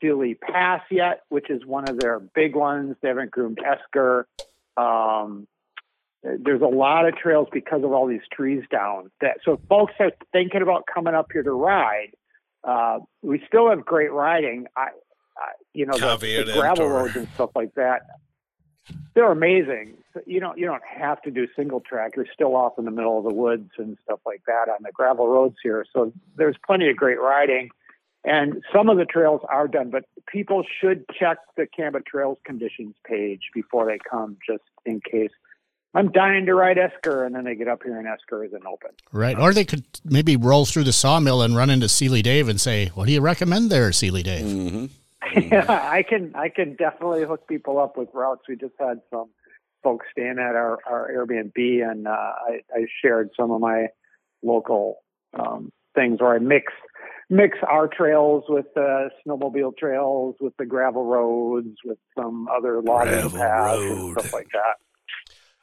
Seeley 0.00 0.34
Pass 0.34 0.82
yet, 0.90 1.22
which 1.28 1.48
is 1.48 1.64
one 1.64 1.88
of 1.88 1.98
their 1.98 2.20
big 2.20 2.54
ones. 2.54 2.96
They 3.00 3.08
haven't 3.08 3.30
groomed 3.30 3.58
Esker. 3.64 4.26
Um, 4.76 5.46
there's 6.22 6.62
a 6.62 6.66
lot 6.66 7.06
of 7.06 7.16
trails 7.16 7.48
because 7.52 7.82
of 7.82 7.92
all 7.92 8.06
these 8.06 8.22
trees 8.32 8.62
down. 8.70 9.10
That 9.20 9.38
so 9.44 9.60
folks 9.68 9.94
are 9.98 10.12
thinking 10.32 10.62
about 10.62 10.84
coming 10.92 11.14
up 11.14 11.30
here 11.32 11.42
to 11.42 11.52
ride. 11.52 12.12
Uh, 12.64 13.00
we 13.22 13.42
still 13.46 13.68
have 13.70 13.84
great 13.84 14.12
riding. 14.12 14.66
I, 14.76 14.88
I 15.36 15.52
you 15.74 15.86
know, 15.86 15.94
the, 16.44 16.52
the 16.52 16.52
gravel 16.60 16.88
roads 16.88 17.16
and 17.16 17.28
stuff 17.34 17.50
like 17.56 17.74
that. 17.74 18.02
they're 19.14 19.32
amazing. 19.32 19.94
You 20.26 20.40
don't 20.40 20.58
you 20.58 20.66
don't 20.66 20.82
have 20.84 21.20
to 21.22 21.30
do 21.30 21.48
single 21.56 21.80
track. 21.80 22.12
You're 22.16 22.26
still 22.32 22.54
off 22.54 22.74
in 22.78 22.84
the 22.84 22.90
middle 22.90 23.18
of 23.18 23.24
the 23.24 23.34
woods 23.34 23.70
and 23.78 23.96
stuff 24.04 24.20
like 24.24 24.42
that 24.46 24.68
on 24.68 24.78
the 24.82 24.92
gravel 24.92 25.26
roads 25.26 25.56
here. 25.62 25.84
So 25.92 26.12
there's 26.36 26.56
plenty 26.64 26.88
of 26.88 26.96
great 26.96 27.20
riding. 27.20 27.70
And 28.24 28.62
some 28.72 28.88
of 28.88 28.98
the 28.98 29.04
trails 29.04 29.40
are 29.48 29.66
done, 29.66 29.90
but 29.90 30.04
people 30.28 30.62
should 30.80 31.04
check 31.18 31.38
the 31.56 31.66
CAMBA 31.66 32.06
Trails 32.06 32.38
conditions 32.44 32.94
page 33.04 33.50
before 33.52 33.84
they 33.86 33.98
come, 33.98 34.36
just 34.48 34.62
in 34.86 35.00
case. 35.00 35.32
I'm 35.94 36.10
dying 36.10 36.46
to 36.46 36.54
ride 36.54 36.78
Esker, 36.78 37.24
and 37.24 37.34
then 37.34 37.44
they 37.44 37.54
get 37.54 37.68
up 37.68 37.82
here 37.82 37.98
and 37.98 38.08
Esker 38.08 38.44
isn't 38.44 38.64
open. 38.64 38.90
Right. 39.12 39.38
Or 39.38 39.52
they 39.52 39.64
could 39.64 39.84
maybe 40.04 40.36
roll 40.36 40.64
through 40.64 40.84
the 40.84 40.92
sawmill 40.92 41.42
and 41.42 41.54
run 41.54 41.68
into 41.68 41.88
Seeley 41.88 42.22
Dave 42.22 42.48
and 42.48 42.60
say, 42.60 42.86
What 42.94 43.06
do 43.06 43.12
you 43.12 43.20
recommend 43.20 43.70
there, 43.70 43.92
Seeley 43.92 44.22
Dave? 44.22 44.46
Mm-hmm. 44.46 44.86
yeah, 45.52 45.64
I 45.68 46.02
can 46.02 46.32
I 46.34 46.48
can 46.48 46.74
definitely 46.76 47.24
hook 47.24 47.46
people 47.46 47.78
up 47.78 47.96
with 47.96 48.08
routes. 48.12 48.42
We 48.48 48.56
just 48.56 48.74
had 48.78 49.00
some 49.10 49.30
folks 49.82 50.06
staying 50.12 50.38
at 50.38 50.56
our, 50.56 50.78
our 50.86 51.10
Airbnb, 51.12 51.52
and 51.56 52.06
uh, 52.06 52.10
I, 52.10 52.60
I 52.74 52.86
shared 53.02 53.30
some 53.36 53.50
of 53.50 53.60
my 53.60 53.88
local 54.42 54.98
um, 55.38 55.72
things 55.94 56.20
where 56.20 56.34
I 56.34 56.38
mix 56.38 56.72
mix 57.30 57.58
our 57.66 57.88
trails 57.88 58.44
with 58.48 58.66
uh, 58.76 59.08
snowmobile 59.26 59.76
trails, 59.76 60.36
with 60.40 60.56
the 60.58 60.66
gravel 60.66 61.04
roads, 61.04 61.76
with 61.84 61.98
some 62.16 62.48
other 62.48 62.82
logging 62.82 63.12
Gravel 63.12 63.38
paths 63.38 63.80
and 63.80 64.12
stuff 64.18 64.32
like 64.32 64.48
that. 64.52 64.76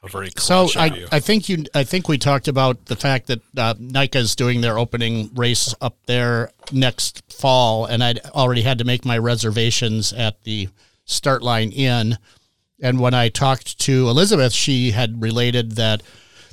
A 0.01 0.07
very 0.07 0.29
So 0.38 0.69
I. 0.77 1.05
I 1.12 1.19
think 1.19 1.49
you 1.49 1.65
I 1.75 1.83
think 1.83 2.07
we 2.07 2.17
talked 2.17 2.47
about 2.47 2.85
the 2.85 2.95
fact 2.95 3.27
that 3.27 3.41
uh, 3.57 3.73
is 4.13 4.35
doing 4.35 4.62
their 4.62 4.77
opening 4.77 5.29
race 5.35 5.75
up 5.81 5.97
there 6.05 6.51
next 6.71 7.21
fall, 7.33 7.85
and 7.85 8.01
I'd 8.03 8.19
already 8.27 8.62
had 8.62 8.77
to 8.77 8.85
make 8.85 9.03
my 9.03 9.17
reservations 9.17 10.13
at 10.13 10.41
the 10.43 10.69
Start 11.05 11.41
Line 11.41 11.71
Inn. 11.71 12.17
And 12.81 13.01
when 13.01 13.13
I 13.13 13.27
talked 13.27 13.77
to 13.79 14.07
Elizabeth, 14.07 14.53
she 14.53 14.91
had 14.91 15.21
related 15.21 15.73
that 15.73 16.01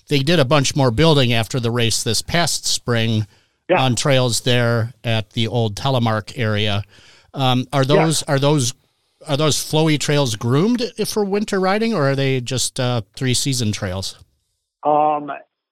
they 0.08 0.20
did 0.20 0.40
a 0.40 0.44
bunch 0.44 0.74
more 0.74 0.90
building 0.90 1.32
after 1.32 1.60
the 1.60 1.70
race 1.70 2.02
this 2.02 2.22
past 2.22 2.66
spring 2.66 3.28
Yeah. 3.68 3.80
on 3.82 3.94
trails 3.94 4.40
there 4.40 4.92
at 5.04 5.30
the 5.30 5.46
old 5.46 5.76
Telemark 5.76 6.32
area. 6.36 6.82
Um, 7.32 7.68
are 7.72 7.84
those 7.84 8.22
are 8.24 8.38
those 8.40 8.72
are 9.28 9.36
those 9.36 9.56
flowy 9.56 9.98
trails 9.98 10.36
groomed 10.36 10.82
for 11.06 11.24
winter 11.24 11.60
riding, 11.60 11.94
or 11.94 12.10
are 12.10 12.16
they 12.16 12.40
just 12.40 12.78
uh, 12.80 13.02
three 13.14 13.34
season 13.34 13.72
trails? 13.72 14.22
Um, 14.82 15.30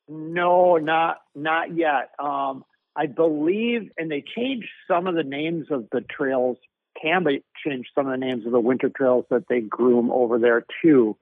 no, 0.09 0.77
not 0.77 1.23
not 1.35 1.77
yet. 1.77 2.11
Um, 2.19 2.65
I 2.97 3.07
believe, 3.07 3.91
and 3.99 4.11
they 4.11 4.23
changed 4.37 4.69
some 4.87 5.07
of 5.07 5.15
the 5.15 5.23
names 5.23 5.67
of 5.71 5.89
the 5.91 6.01
trails. 6.01 6.59
CAMBA 7.03 7.43
changed 7.65 7.91
some 7.95 8.07
of 8.07 8.13
the 8.13 8.25
names 8.25 8.47
of 8.47 8.53
the 8.53 8.61
winter 8.61 8.89
trails 8.89 9.25
that 9.31 9.49
they 9.49 9.61
groom 9.61 10.11
over 10.13 10.39
there 10.39 10.65
too. 10.83 11.17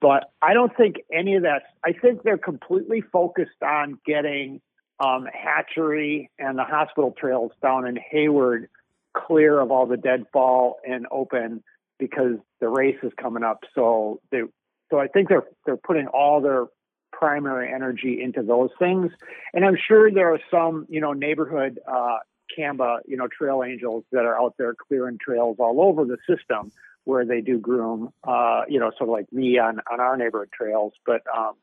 But 0.00 0.32
I 0.42 0.54
don't 0.54 0.76
think 0.76 0.96
any 1.12 1.36
of 1.36 1.42
that. 1.42 1.62
I 1.84 1.92
think 1.92 2.22
they're 2.22 2.36
completely 2.36 3.00
focused 3.00 3.62
on 3.62 3.98
getting 4.04 4.60
um, 5.00 5.26
Hatchery 5.32 6.30
and 6.38 6.58
the 6.58 6.64
hospital 6.64 7.14
trails 7.18 7.52
down 7.62 7.86
in 7.86 7.96
Hayward 7.96 8.68
clear 9.14 9.60
of 9.60 9.70
all 9.70 9.86
the 9.86 9.96
deadfall 9.96 10.76
and 10.86 11.06
open 11.10 11.62
because 11.98 12.36
the 12.60 12.68
race 12.68 12.98
is 13.02 13.12
coming 13.20 13.42
up. 13.42 13.64
So 13.74 14.20
they, 14.30 14.42
so 14.90 14.98
I 14.98 15.08
think 15.08 15.28
they're 15.28 15.46
they're 15.64 15.76
putting 15.76 16.06
all 16.08 16.40
their 16.40 16.66
primary 17.12 17.72
energy 17.72 18.20
into 18.22 18.42
those 18.42 18.70
things. 18.78 19.10
And 19.52 19.64
I'm 19.64 19.76
sure 19.76 20.10
there 20.10 20.34
are 20.34 20.40
some, 20.50 20.86
you 20.88 21.00
know, 21.00 21.12
neighborhood 21.12 21.78
uh, 21.86 22.18
CAMBA, 22.56 23.00
you 23.06 23.16
know, 23.16 23.28
trail 23.28 23.62
angels 23.64 24.04
that 24.12 24.24
are 24.24 24.40
out 24.40 24.54
there 24.58 24.74
clearing 24.74 25.18
trails 25.18 25.56
all 25.58 25.80
over 25.80 26.04
the 26.04 26.18
system 26.28 26.72
where 27.04 27.24
they 27.24 27.40
do 27.40 27.58
groom, 27.58 28.10
uh, 28.24 28.62
you 28.68 28.80
know, 28.80 28.90
sort 28.96 29.08
of 29.08 29.12
like 29.12 29.32
me 29.32 29.58
on, 29.58 29.80
on 29.92 30.00
our 30.00 30.16
neighborhood 30.16 30.50
trails. 30.52 30.92
But, 31.06 31.22
um, 31.34 31.54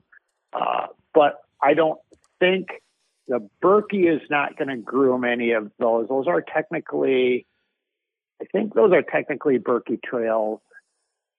uh, 0.54 0.88
but 1.14 1.42
I 1.62 1.74
don't 1.74 2.00
think 2.40 2.68
the 3.32 3.50
Birkie 3.62 4.08
is 4.08 4.22
not 4.30 4.58
going 4.58 4.68
to 4.68 4.76
groom 4.78 5.24
any 5.24 5.52
of 5.52 5.72
those. 5.80 6.10
Those 6.10 6.28
are 6.28 6.42
technically, 6.42 7.48
I 8.42 8.46
think 8.52 8.74
those 8.74 8.92
are 8.92 9.02
technically 9.02 9.58
Birkie 9.58 10.00
trails 10.04 10.60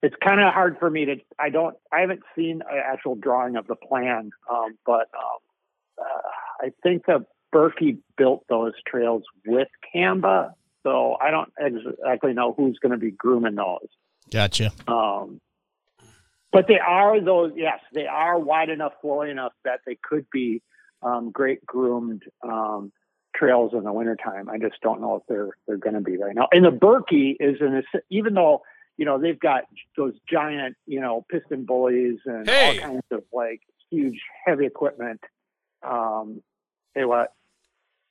it's 0.03 0.17
kind 0.23 0.41
of 0.41 0.53
hard 0.53 0.77
for 0.79 0.91
me 0.91 1.05
to 1.05 1.17
i 1.39 1.49
don't 1.49 1.77
i 1.93 2.01
haven't 2.01 2.23
seen 2.37 2.61
an 2.69 2.83
actual 2.85 3.15
drawing 3.15 3.57
of 3.57 3.67
the 3.67 3.77
plan 3.77 4.31
um, 4.51 4.77
but 4.85 5.09
um, 5.17 5.39
uh, 5.99 6.65
i 6.67 6.73
think 6.83 7.07
the 7.07 7.25
Birkie 7.53 7.99
built 8.17 8.45
those 8.49 8.73
trails 8.87 9.23
with 9.47 9.69
CAMBA 9.95 10.55
so 10.83 11.17
i 11.21 11.31
don't 11.31 11.53
exactly 11.59 12.33
know 12.33 12.53
who's 12.53 12.79
going 12.79 12.93
to 12.93 12.99
be 12.99 13.11
grooming 13.11 13.55
those 13.55 13.89
Gotcha. 14.31 14.73
um, 14.89 15.41
but 16.51 16.67
they 16.67 16.79
are 16.79 17.21
those 17.21 17.53
yes 17.57 17.81
they 17.95 18.07
are 18.07 18.39
wide 18.39 18.69
enough 18.69 18.93
flowing 19.01 19.31
enough 19.31 19.53
that 19.65 19.81
they 19.87 19.97
could 20.03 20.27
be 20.33 20.63
um, 21.03 21.31
great 21.31 21.65
groomed 21.67 22.23
um, 22.43 22.93
trails 23.35 23.73
in 23.75 23.83
the 23.85 23.93
wintertime. 23.93 24.49
i 24.49 24.59
just 24.59 24.81
don't 24.83 25.01
know 25.01 25.17
if 25.17 25.23
they're 25.29 25.51
they're 25.67 25.77
going 25.77 25.95
to 25.95 26.01
be 26.01 26.17
right 26.17 26.35
now 26.35 26.49
and 26.53 26.65
the 26.65 26.71
Birkie 26.71 27.37
is 27.41 27.57
an 27.61 27.83
even 28.11 28.35
though 28.35 28.63
you 28.99 29.07
know, 29.07 29.19
they've 29.19 29.41
got 29.41 29.65
those 29.97 30.13
giant, 30.31 30.77
you 30.87 31.01
know, 31.01 31.25
PistenBullys 31.33 32.19
and 32.27 32.47
Hey. 32.47 32.79
all 32.79 32.89
kinds 32.89 33.03
of 33.11 33.25
like 33.33 33.61
huge 33.91 34.21
heavy 34.45 34.67
equipment. 34.67 35.21
Um, 35.83 36.43
hey, 36.95 37.05
what? 37.05 37.33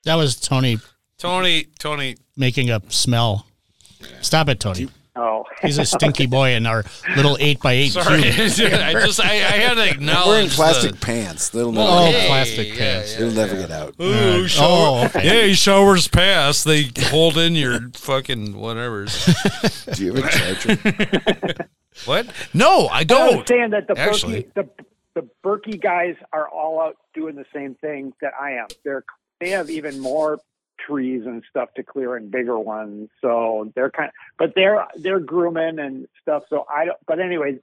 That 0.04 0.16
was 0.16 0.34
Tony 0.36 0.78
Tony, 1.18 1.66
Tony, 1.78 2.16
making 2.36 2.68
a 2.70 2.82
smell. 2.88 3.46
Stop 4.22 4.48
it, 4.48 4.58
Tony. 4.58 4.88
Oh, 5.14 5.44
He's 5.60 5.76
a 5.76 5.84
stinky 5.84 6.24
boy 6.24 6.52
in 6.54 6.64
our 6.64 6.84
little 7.16 7.36
eight 7.38 7.60
by 7.60 7.72
eight 7.72 7.92
sorry. 7.92 8.22
cube. 8.22 8.34
I 8.72 8.92
just, 8.94 9.20
I, 9.20 9.26
I 9.32 9.58
had 9.58 9.74
to 9.74 9.90
acknowledge. 9.90 10.26
Wearing 10.26 10.48
plastic 10.48 10.92
the- 10.92 10.96
pants. 11.06 11.50
They'll 11.50 11.70
never, 11.70 11.86
Oh, 11.90 12.04
Hey, 12.12 12.26
plastic 12.28 12.68
yeah, 12.68 12.76
pants. 12.78 13.12
yeah, 13.12 13.18
they'll 13.18 13.32
never 13.32 13.56
get 13.56 13.70
out. 13.70 13.94
Ooh, 14.00 14.44
Uh, 14.44 14.46
shower. 14.48 14.66
oh, 14.70 15.04
okay. 15.14 15.48
Yeah, 15.48 15.54
showers 15.54 16.08
pass. 16.08 16.64
They 16.64 16.90
hold 17.10 17.36
in 17.36 17.54
your 17.56 17.90
fucking 17.94 18.56
whatever's. 18.58 19.26
Do 19.94 20.02
you 20.04 20.14
have 20.14 20.24
a 20.24 20.28
charger? 20.30 21.68
What? 22.06 22.26
No, 22.54 22.86
I 22.86 22.96
I 22.96 22.98
was 23.00 23.06
don't. 23.06 23.48
saying 23.48 23.70
that 23.70 23.86
the 23.88 23.98
Actually. 23.98 24.42
Birkie, 24.54 24.68
the 25.14 25.20
the 25.20 25.28
Birkie 25.42 25.76
guys 25.76 26.14
are 26.32 26.48
all 26.48 26.80
out 26.80 26.96
doing 27.12 27.36
the 27.36 27.44
same 27.54 27.74
thing 27.74 28.14
that 28.22 28.32
I 28.40 28.52
am. 28.52 28.68
They're 28.82 29.04
they 29.40 29.50
have 29.50 29.68
even 29.68 30.00
more 30.00 30.38
trees 30.86 31.22
and 31.24 31.42
stuff 31.48 31.70
to 31.76 31.82
clear 31.82 32.16
and 32.16 32.30
bigger 32.30 32.58
ones. 32.58 33.08
So 33.20 33.70
they're 33.74 33.90
kind 33.90 34.08
of, 34.08 34.14
but 34.38 34.54
they're 34.54 34.86
they're 34.96 35.20
grooming 35.20 35.78
and 35.78 36.06
stuff. 36.20 36.44
So 36.48 36.66
I 36.72 36.86
don't. 36.86 36.98
But 37.06 37.20
anyway, 37.20 37.58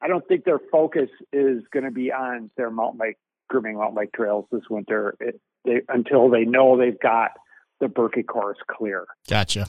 I 0.00 0.08
don't 0.08 0.26
think 0.26 0.44
their 0.44 0.60
focus 0.70 1.10
is 1.32 1.62
going 1.72 1.84
to 1.84 1.90
be 1.90 2.12
on 2.12 2.50
their 2.56 2.70
mountain 2.70 2.98
bike 2.98 3.18
grooming 3.48 3.76
mountain 3.76 3.94
bike 3.94 4.12
trails 4.14 4.46
this 4.50 4.62
winter. 4.70 5.14
It, 5.20 5.40
they, 5.64 5.82
until 5.88 6.28
they 6.28 6.44
know 6.44 6.76
they've 6.76 6.98
got 6.98 7.32
the 7.80 7.88
Birkie 7.88 8.22
course 8.22 8.58
clear. 8.68 9.06
Gotcha. 9.28 9.66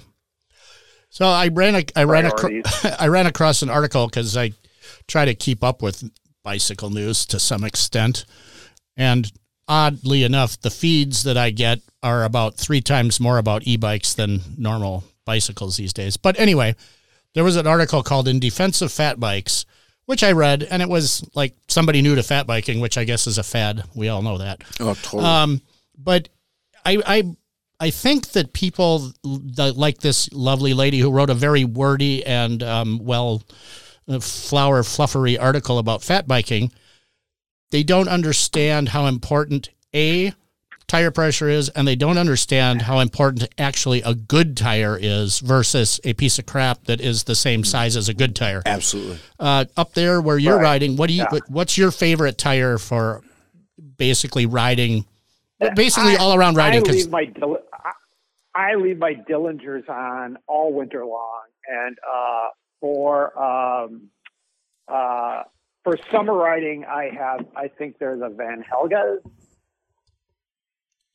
So 1.10 1.28
I 1.28 1.50
ran 1.50 1.76
a, 1.76 1.84
I 1.96 2.06
ran 2.06 2.26
acro- 2.26 2.62
I 3.00 3.08
ran 3.08 3.28
across 3.28 3.62
an 3.62 3.70
article 3.70 4.08
because 4.08 4.36
I 4.36 4.54
try 5.08 5.26
to 5.26 5.36
keep 5.36 5.64
up 5.64 5.82
with 5.82 6.10
bicycle 6.44 6.90
news 6.90 7.26
to 7.28 7.40
some 7.40 7.64
extent, 7.64 8.26
and 8.98 9.32
oddly 9.68 10.24
enough, 10.24 10.60
the 10.62 10.70
feeds 10.70 11.24
that 11.24 11.38
I 11.38 11.50
get 11.52 11.80
are 12.02 12.24
about 12.24 12.56
three 12.56 12.82
times 12.82 13.20
more 13.20 13.38
about 13.38 13.66
e-bikes 13.66 14.14
than 14.14 14.42
normal 14.58 15.04
bicycles 15.26 15.78
these 15.78 15.94
days. 15.94 16.18
But 16.18 16.40
anyway, 16.40 16.76
there 17.34 17.44
was 17.44 17.56
an 17.56 17.68
article 17.68 18.04
called 18.04 18.28
"In 18.28 18.40
Defense 18.40 18.82
of 18.82 18.92
Fat 18.92 19.20
Bikes." 19.20 19.66
Which 20.06 20.22
I 20.22 20.34
read, 20.34 20.64
and 20.64 20.82
it 20.82 20.90
was 20.90 21.24
like 21.34 21.56
somebody 21.70 22.02
new 22.02 22.16
to 22.16 22.24
fat 22.24 22.46
biking, 22.46 22.82
which 22.82 22.98
I 22.98 23.06
guess 23.06 23.26
is 23.26 23.38
a 23.38 23.44
fad. 23.44 23.86
We 23.96 24.10
all 24.10 24.22
know 24.22 24.38
that. 24.40 24.62
Oh, 24.82 24.94
totally. 24.96 25.24
Um, 25.24 25.62
but 25.98 26.28
I, 26.86 27.02
I, 27.06 27.36
I 27.80 27.90
think 27.90 28.32
that 28.32 28.52
people 28.52 29.14
that 29.24 29.78
like 29.78 30.00
this 30.00 30.30
lovely 30.34 30.74
lady 30.74 31.00
who 31.00 31.10
wrote 31.10 31.30
a 31.30 31.34
very 31.34 31.64
wordy 31.64 32.26
and 32.26 32.62
um, 32.62 33.00
well, 33.02 33.44
uh, 34.10 34.20
flower 34.20 34.84
fluffery 34.84 35.42
article 35.42 35.80
about 35.80 36.04
fat 36.04 36.28
biking. 36.28 36.74
They 37.74 37.82
don't 37.82 38.08
understand 38.08 38.90
how 38.90 39.08
important 39.08 39.72
a 39.96 40.32
tire 40.86 41.10
pressure 41.10 41.50
is, 41.50 41.70
and 41.70 41.88
they 41.88 41.96
don't 41.96 42.20
understand 42.20 42.84
how 42.84 43.00
important 43.00 43.50
actually 43.58 44.04
a 44.04 44.14
good 44.14 44.56
tire 44.56 44.96
is 45.02 45.40
versus 45.40 46.00
a 46.04 46.14
piece 46.14 46.38
of 46.38 46.46
crap 46.46 46.84
that 46.84 47.02
is 47.02 47.24
the 47.24 47.34
same 47.34 47.64
size 47.64 47.98
as 47.98 48.08
a 48.10 48.14
good 48.14 48.36
tire. 48.36 48.62
Absolutely. 48.64 49.18
Uh, 49.40 49.66
up 49.76 49.96
there 49.96 50.22
where 50.22 50.38
you're 50.38 50.58
Right. 50.58 50.64
riding, 50.64 50.98
what 50.98 51.08
do 51.08 51.14
you? 51.16 51.26
Yeah. 51.32 51.40
What's 51.48 51.76
your 51.76 51.90
favorite 51.90 52.38
tire 52.38 52.78
for 52.78 53.24
basically 53.98 54.46
riding? 54.46 55.06
Basically, 55.76 56.14
I- 56.16 56.18
all 56.20 56.36
around 56.36 56.56
riding. 56.58 56.88
I 56.88 56.92
leave 56.92 57.10
my 57.10 57.32
I- 57.44 57.92
I 58.54 58.76
leave 58.76 59.00
my 59.00 59.16
Dillingers 59.16 59.90
on 59.90 60.38
all 60.46 60.72
winter 60.74 61.04
long, 61.08 61.46
and 61.68 61.98
uh, 62.08 62.50
for 62.80 63.36
um, 63.44 64.10
uh, 64.88 65.42
for 65.84 65.98
summer 66.12 66.34
riding, 66.34 66.86
I 66.86 67.10
have 67.18 67.46
I 67.56 67.68
think 67.68 67.98
there's 68.00 68.22
a 68.22 68.30
Van 68.30 68.64
Helgas. 68.64 69.20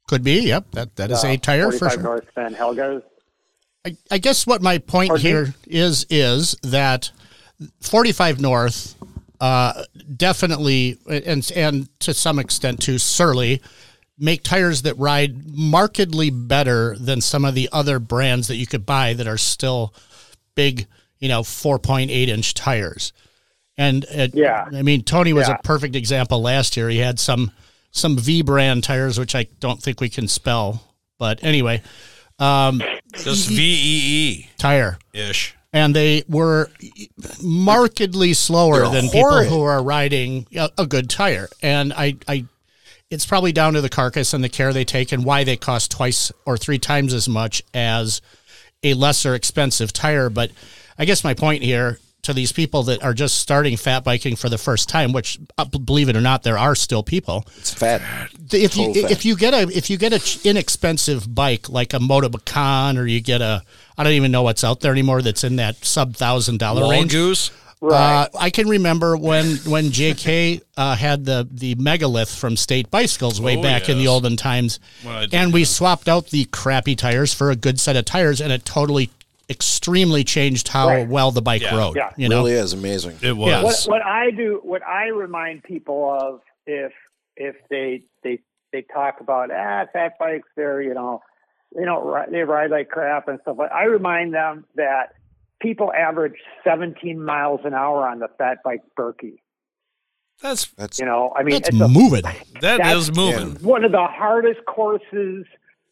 could 0.07 0.23
be. 0.23 0.41
Yep, 0.41 0.73
that 0.73 0.97
that 0.97 1.11
is 1.11 1.25
uh, 1.25 1.29
a 1.29 1.37
tire 1.37 1.73
for 1.73 1.91
sure. 1.91 2.03
North 2.03 2.27
Van 2.35 2.55
Helgas. 2.55 3.03
I, 3.85 3.97
I 4.11 4.19
guess 4.19 4.47
what 4.47 4.63
my 4.63 4.79
point 4.79 5.09
Pardon 5.09 5.27
here 5.27 5.55
is 5.67 6.07
is 6.11 6.57
that 6.63 7.11
45 7.81 8.41
North, 8.41 8.95
uh, 9.41 9.85
definitely, 10.17 10.99
and 11.09 11.51
and 11.55 12.01
to 12.01 12.13
some 12.13 12.39
extent 12.39 12.81
too, 12.81 12.99
Surly, 12.99 13.63
make 14.19 14.43
tires 14.43 14.83
that 14.83 14.99
ride 14.99 15.47
markedly 15.47 16.31
better 16.31 16.97
than 16.99 17.21
some 17.21 17.45
of 17.45 17.55
the 17.55 17.69
other 17.73 17.99
brands 17.99 18.49
that 18.49 18.57
you 18.57 18.67
could 18.67 18.85
buy 18.85 19.15
that 19.15 19.27
are 19.27 19.39
still 19.39 19.95
big, 20.55 20.87
you 21.21 21.29
know, 21.29 21.43
4.8 21.43 22.11
inch 22.11 22.55
tires. 22.55 23.13
And 23.79 24.05
it, 24.11 24.35
Yeah. 24.35 24.67
I 24.75 24.83
mean, 24.83 25.03
Tony 25.05 25.33
was 25.33 25.49
Yeah. 25.49 25.55
a 25.55 25.63
perfect 25.63 25.95
example 25.97 26.43
last 26.43 26.77
year. 26.77 26.89
He 26.91 26.99
had 26.99 27.19
some 27.21 27.53
some 27.91 28.19
V 28.19 28.43
brand 28.43 28.85
tires, 28.85 29.19
which 29.19 29.35
I 29.35 29.47
don't 29.61 29.83
think 29.83 30.01
we 30.01 30.11
can 30.11 30.29
spell, 30.29 30.83
but 31.19 31.43
anyway, 31.43 31.81
um, 32.39 32.83
Just 33.25 33.49
V 33.49 33.57
E 33.63 34.51
tire 34.59 34.99
E 35.15 35.21
ish. 35.21 35.55
and 35.73 35.97
they 35.97 36.23
were 36.29 36.71
markedly 37.43 38.35
slower 38.35 38.81
They're 38.81 38.91
than 39.03 39.11
people 39.11 39.45
who 39.45 39.63
are 39.63 39.83
riding 39.83 40.47
a, 40.55 40.71
a 40.79 40.87
good 40.87 41.09
tire. 41.09 41.49
And 41.63 41.93
I, 41.93 42.17
I, 42.29 42.45
it's 43.11 43.25
probably 43.27 43.53
down 43.53 43.73
to 43.75 43.81
the 43.81 43.89
carcass 43.89 44.35
and 44.35 44.45
the 44.45 44.49
care 44.49 44.73
they 44.73 44.85
take 44.85 45.13
and 45.13 45.25
why 45.25 45.45
they 45.45 45.57
cost 45.57 45.91
twice 45.91 46.31
or 46.45 46.57
three 46.59 46.79
times 46.79 47.15
as 47.15 47.29
much 47.29 47.63
as 47.73 48.21
a 48.83 48.95
lesser 48.95 49.35
expensive 49.35 49.93
tire. 49.93 50.29
But 50.31 50.51
I 50.99 51.05
guess 51.07 51.25
my 51.25 51.35
point 51.35 51.63
here 51.63 51.99
to 52.23 52.33
these 52.35 52.53
people 52.53 52.83
that 52.85 53.03
are 53.03 53.15
just 53.15 53.39
starting 53.39 53.77
fat 53.77 54.05
biking 54.05 54.37
for 54.37 54.49
the 54.49 54.59
first 54.59 54.89
time, 54.89 55.13
which 55.13 55.39
uh, 55.57 55.65
believe 55.65 56.09
it 56.09 56.17
or 56.17 56.21
not, 56.21 56.43
there 56.43 56.59
are 56.59 56.75
still 56.75 57.03
people 57.03 57.45
It's 57.57 57.73
fat. 57.73 58.03
if 58.53 58.77
you 58.77 58.93
fat. 58.95 59.11
if 59.11 59.25
you 59.25 59.37
get 59.37 59.55
a 59.55 59.63
if 59.77 59.89
you 59.89 59.97
get 59.97 60.13
a 60.13 60.19
ch- 60.19 60.45
inexpensive 60.45 61.35
bike 61.35 61.69
like 61.69 61.95
a 61.95 61.99
Motobecane 61.99 62.99
or 62.99 63.07
you 63.07 63.21
get 63.21 63.41
a 63.41 63.63
I 63.97 64.05
don't 64.05 64.13
even 64.13 64.31
know 64.31 64.43
what's 64.43 64.63
out 64.65 64.81
there 64.81 64.93
anymore 64.93 65.23
that's 65.23 65.45
in 65.45 65.57
that 65.57 65.85
sub 65.85 66.15
thousand 66.17 66.59
dollar 66.59 66.83
Wall 66.83 66.91
range. 66.91 67.13
goose. 67.13 67.51
Uh, 67.81 68.27
I 68.37 68.51
can 68.51 68.69
remember 68.69 69.17
when 69.17 69.57
when 69.59 69.85
JK 69.91 70.61
uh, 70.77 70.97
had 70.97 71.25
the 71.25 71.47
the 71.49 71.77
megalith 71.77 72.35
from 72.35 72.57
State 72.57 72.91
Bicycles 72.91 73.41
way 73.41 73.57
Oh, 73.57 73.63
back 73.63 73.89
in 73.89 73.99
the 73.99 74.09
olden 74.09 74.37
times, 74.37 74.81
Well, 75.05 75.27
and 75.33 75.53
we 75.53 75.65
swapped 75.65 76.09
out 76.09 76.27
the 76.31 76.47
crappy 76.47 76.97
tires 76.97 77.33
for 77.33 77.53
a 77.53 77.57
good 77.57 77.79
set 77.79 77.95
of 77.95 78.05
tires, 78.05 78.41
and 78.41 78.53
it 78.53 78.65
totally 78.65 79.11
extremely 79.51 80.25
changed 80.25 80.69
how 80.69 80.89
Right. 80.89 81.09
well 81.09 81.31
the 81.31 81.43
bike 81.43 81.63
Yeah. 81.63 81.77
rode. 81.77 81.97
Yeah. 81.97 82.11
You 82.17 82.29
know, 82.29 82.39
really 82.39 82.53
is 82.53 82.73
amazing. 82.73 83.17
It 83.23 83.37
was. 83.37 83.49
Yeah. 83.49 83.63
what 83.63 83.85
what 83.89 84.03
I 84.03 84.31
do, 84.31 84.61
what 84.63 84.83
I 84.87 85.07
remind 85.09 85.63
people 85.65 86.11
of, 86.21 86.41
if 86.67 86.93
if 87.37 87.57
they 87.71 88.03
they 88.23 88.41
they 88.73 88.83
talk 88.83 89.21
about 89.21 89.51
ah 89.51 89.87
fat 89.93 90.19
bikes, 90.19 90.49
they're 90.57 90.83
you 90.83 90.95
know 90.95 91.23
they 91.75 91.85
don't 91.85 92.05
ride, 92.05 92.31
they 92.31 92.43
ride 92.43 92.71
like 92.71 92.89
crap 92.89 93.29
and 93.29 93.39
stuff. 93.43 93.57
like 93.59 93.73
I 93.73 93.85
remind 93.85 94.35
them 94.35 94.65
that 94.77 95.13
people 95.61 95.93
average 95.93 96.37
17 96.65 97.23
miles 97.23 97.61
an 97.65 97.75
hour 97.75 98.07
on 98.07 98.21
the 98.21 98.29
fat 98.39 98.59
bike 98.65 98.83
Birkie. 98.97 99.43
That's 100.41 100.67
That's 100.73 100.99
You 101.01 101.05
know, 101.07 101.33
I 101.35 101.43
mean, 101.43 101.55
that's 101.57 101.71
it's 101.71 101.81
a, 101.81 101.89
moving. 101.89 102.23
that 102.23 102.45
That's- 102.61 102.97
is 102.97 103.17
moving. 103.17 103.55
one 103.67 103.83
of 103.85 103.91
the 103.93 104.07
hardest 104.07 104.61
courses 104.67 105.47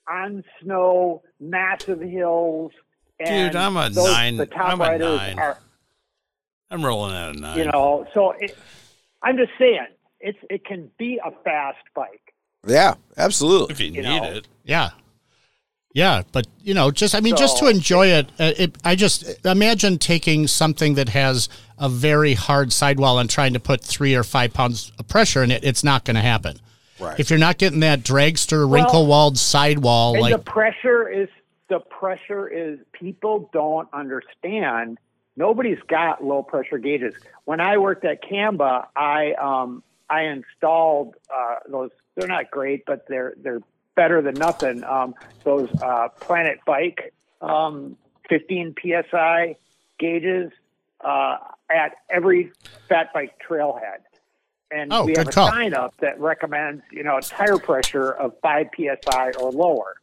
on 0.09 0.45
snow, 0.63 1.23
massive 1.41 2.01
hills. 2.01 2.71
And 3.19 3.53
Dude, 3.53 3.57
I'm 3.57 3.77
a 3.77 3.89
those, 3.91 4.05
nine- 4.05 4.37
The 4.37 4.47
top 4.47 4.73
I'm 4.73 4.81
a 4.81 4.99
nine. 4.99 5.39
are 5.39 5.59
I'm 6.71 6.85
rolling 6.85 7.15
out 7.15 7.37
a 7.37 7.39
nine. 7.39 7.59
you 7.59 7.65
know 7.67 8.07
so 8.13 8.33
it, 8.33 8.57
i'm 9.23 9.37
just 9.37 9.53
saying 9.57 9.87
it's 10.19 10.39
it 10.51 10.65
can 10.65 10.91
be 10.99 11.21
a 11.25 11.31
fast 11.45 11.79
bike 11.95 12.27
yeah, 12.67 12.95
absolutely. 13.17 13.73
if 13.73 13.81
you, 13.81 13.87
you 13.87 14.03
need 14.03 14.23
know. 14.23 14.31
it. 14.31 14.49
Yeah. 14.65 14.91
Yeah, 15.95 16.23
but 16.31 16.47
you 16.61 16.75
know, 16.75 16.91
just 16.91 17.15
I 17.15 17.21
mean, 17.21 17.37
just 17.37 17.57
to 17.59 17.69
enjoy 17.69 18.09
it, 18.09 18.29
uh, 18.39 18.53
it, 18.59 18.77
I 18.85 18.97
just 18.97 19.47
imagine 19.47 19.97
taking 19.97 20.47
something 20.47 20.95
that 20.97 21.09
has 21.09 21.49
a 21.79 21.89
very 21.89 22.35
hard 22.35 22.71
sidewall 22.71 23.19
and 23.19 23.31
trying 23.31 23.55
to 23.55 23.61
put 23.61 23.83
three 23.83 24.15
or 24.15 24.23
five 24.23 24.53
pounds 24.53 24.93
of 24.99 25.09
pressure 25.09 25.43
in 25.43 25.51
it. 25.51 25.65
It's 25.65 25.83
not 25.83 26.05
going 26.05 26.17
to 26.17 26.21
happen. 26.21 26.59
Right. 27.01 27.19
If 27.19 27.31
you're 27.31 27.39
not 27.39 27.57
getting 27.57 27.81
that 27.81 28.01
dragster 28.01 28.71
wrinkle 28.71 29.07
walled 29.07 29.39
sidewall, 29.39 30.13
and 30.13 30.21
like 30.21 30.33
the 30.33 30.39
pressure 30.39 31.09
is 31.09 31.31
the 31.69 31.81
pressure 31.81 32.47
is 32.49 32.79
people 32.93 33.51
don't 33.53 33.89
understand. 33.93 34.99
Nobody's 35.37 35.81
got 35.89 36.23
low 36.25 36.43
pressure 36.43 36.79
gauges. 36.79 37.15
When 37.45 37.61
i 37.61 37.77
worked 37.79 38.05
at 38.05 38.23
CAMBA, 38.23 38.87
i 38.97 39.33
um 39.35 39.83
i 40.09 40.23
installed 40.23 41.15
uh 41.35 41.57
those 41.69 41.91
they're 42.15 42.29
not 42.29 42.51
great 42.51 42.85
but 42.87 43.07
they're 43.09 43.35
they're 43.43 43.61
better 43.97 44.23
than 44.23 44.35
nothing. 44.35 44.85
Um 44.85 45.15
those 45.45 45.69
uh 45.83 46.09
planet 46.21 46.59
bike 46.67 47.13
um 47.41 47.97
15 48.29 48.75
psi 48.81 49.57
gauges 49.99 50.53
uh 51.05 51.39
at 51.71 51.97
every 52.11 52.53
fat 52.89 53.13
bike 53.13 53.35
trailhead. 53.47 53.99
And 54.71 54.93
Oh, 54.93 55.05
we 55.05 55.15
have 55.17 55.29
a 55.29 55.31
call. 55.33 55.49
sign 55.49 55.75
up 55.75 55.97
that 55.99 56.19
recommends 56.21 56.83
you 56.93 57.03
know 57.03 57.21
tire 57.21 57.59
pressure 57.59 58.11
of 58.11 58.33
5 58.41 58.67
psi 58.77 59.33
or 59.39 59.51
lower 59.53 59.97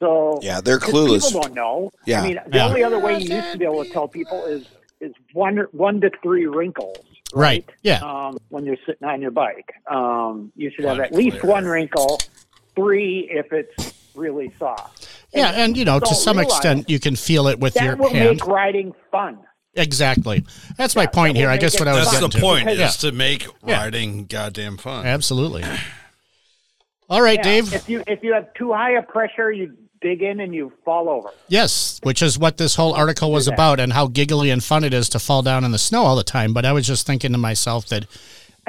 so 0.00 0.40
Yeah, 0.42 0.60
they're 0.60 0.78
clueless. 0.80 1.26
People 1.28 1.42
don't 1.42 1.54
know. 1.54 1.90
Yeah. 2.06 2.22
I 2.22 2.26
mean, 2.26 2.40
the 2.48 2.56
Yeah. 2.58 2.66
only 2.66 2.82
other 2.82 2.98
way 2.98 3.18
you 3.20 3.34
used 3.36 3.52
to 3.52 3.58
be 3.58 3.64
able 3.64 3.84
to 3.84 3.90
tell 3.90 4.08
people 4.08 4.44
is 4.46 4.66
is 5.00 5.12
one 5.32 5.58
one 5.72 6.00
to 6.00 6.10
three 6.22 6.46
wrinkles. 6.46 6.98
Right. 7.32 7.64
Yeah. 7.82 8.00
Um, 8.02 8.36
when 8.48 8.64
you're 8.66 8.76
sitting 8.84 9.06
on 9.06 9.22
your 9.22 9.30
bike, 9.30 9.72
um, 9.90 10.52
you 10.56 10.70
should 10.74 10.84
have 10.84 10.98
One 10.98 11.06
at 11.06 11.12
least 11.14 11.38
clear. 11.38 11.52
one 11.52 11.64
wrinkle. 11.66 12.18
Three 12.74 13.28
if 13.30 13.52
it's 13.52 13.94
really 14.14 14.52
soft. 14.58 15.08
yeah, 15.32 15.50
and 15.50 15.76
you 15.76 15.84
know, 15.84 16.00
to 16.00 16.14
some 16.14 16.38
extent, 16.38 16.90
you 16.90 16.98
can 16.98 17.14
feel 17.16 17.46
it 17.46 17.58
with 17.60 17.76
your 17.76 17.90
That 17.96 17.98
will 17.98 18.10
hand. 18.10 18.30
make 18.30 18.46
riding 18.46 18.92
fun. 19.12 19.38
Exactly. 19.74 20.44
That's 20.76 20.96
my 20.96 21.06
point 21.06 21.34
that 21.34 21.40
here. 21.40 21.48
I 21.48 21.56
guess 21.56 21.78
what 21.78 21.88
I 21.88 21.94
was 21.94 22.06
That's 22.10 22.20
the 22.20 22.28
to. 22.28 22.40
point. 22.40 22.64
Yeah. 22.66 22.86
Is 22.88 22.96
to 22.98 23.12
make 23.12 23.46
Yeah. 23.64 23.78
riding 23.82 24.26
goddamn 24.26 24.76
fun. 24.78 25.06
Absolutely. 25.06 25.62
All 27.08 27.22
right, 27.22 27.38
Yeah, 27.38 27.42
Dave. 27.42 27.72
If 27.74 27.88
you 27.88 28.02
if 28.06 28.22
you 28.22 28.32
have 28.34 28.52
too 28.54 28.72
high 28.72 28.92
a 28.92 29.02
pressure, 29.02 29.50
you 29.50 29.74
dig 30.00 30.22
in 30.22 30.40
and 30.40 30.54
you 30.54 30.72
fall 30.84 31.08
over. 31.08 31.30
Yes, 31.48 32.00
which 32.02 32.22
is 32.22 32.38
what 32.38 32.56
this 32.56 32.74
whole 32.76 32.94
article 32.94 33.30
was 33.32 33.46
about 33.48 33.80
and 33.80 33.92
how 33.92 34.06
giggly 34.06 34.50
and 34.50 34.62
fun 34.62 34.84
it 34.84 34.94
is 34.94 35.08
to 35.10 35.18
fall 35.18 35.42
down 35.42 35.64
in 35.64 35.70
the 35.72 35.78
snow 35.78 36.02
all 36.04 36.16
the 36.16 36.24
time. 36.24 36.52
But 36.54 36.64
I 36.64 36.72
was 36.72 36.86
just 36.86 37.06
thinking 37.06 37.32
to 37.32 37.38
myself 37.38 37.86
that 37.88 38.06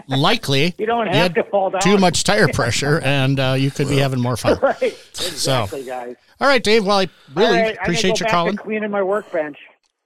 likely 0.07 0.73
You 0.79 0.85
don't 0.85 1.07
you 1.07 1.13
have 1.13 1.33
had 1.33 1.35
to 1.35 1.43
fall 1.49 1.69
down. 1.69 1.81
too 1.81 1.97
much 1.97 2.23
tire 2.23 2.47
pressure 2.47 2.99
and 3.03 3.39
uh, 3.39 3.55
you 3.57 3.71
could 3.71 3.87
be 3.87 3.97
having 3.97 4.19
more 4.19 4.37
fun. 4.37 4.57
Right. 4.61 4.97
Exactly, 5.11 5.83
guys. 5.83 6.15
All 6.39 6.47
right, 6.47 6.63
Dave. 6.63 6.85
Well, 6.85 6.99
I 6.99 7.07
really 7.35 7.57
All 7.57 7.63
right, 7.63 7.77
appreciate 7.81 8.11
go 8.11 8.15
you 8.19 8.25
back 8.25 8.31
calling. 8.31 8.57
To 8.57 8.63
cleaning 8.63 8.91
my 8.91 9.03
workbench. 9.03 9.57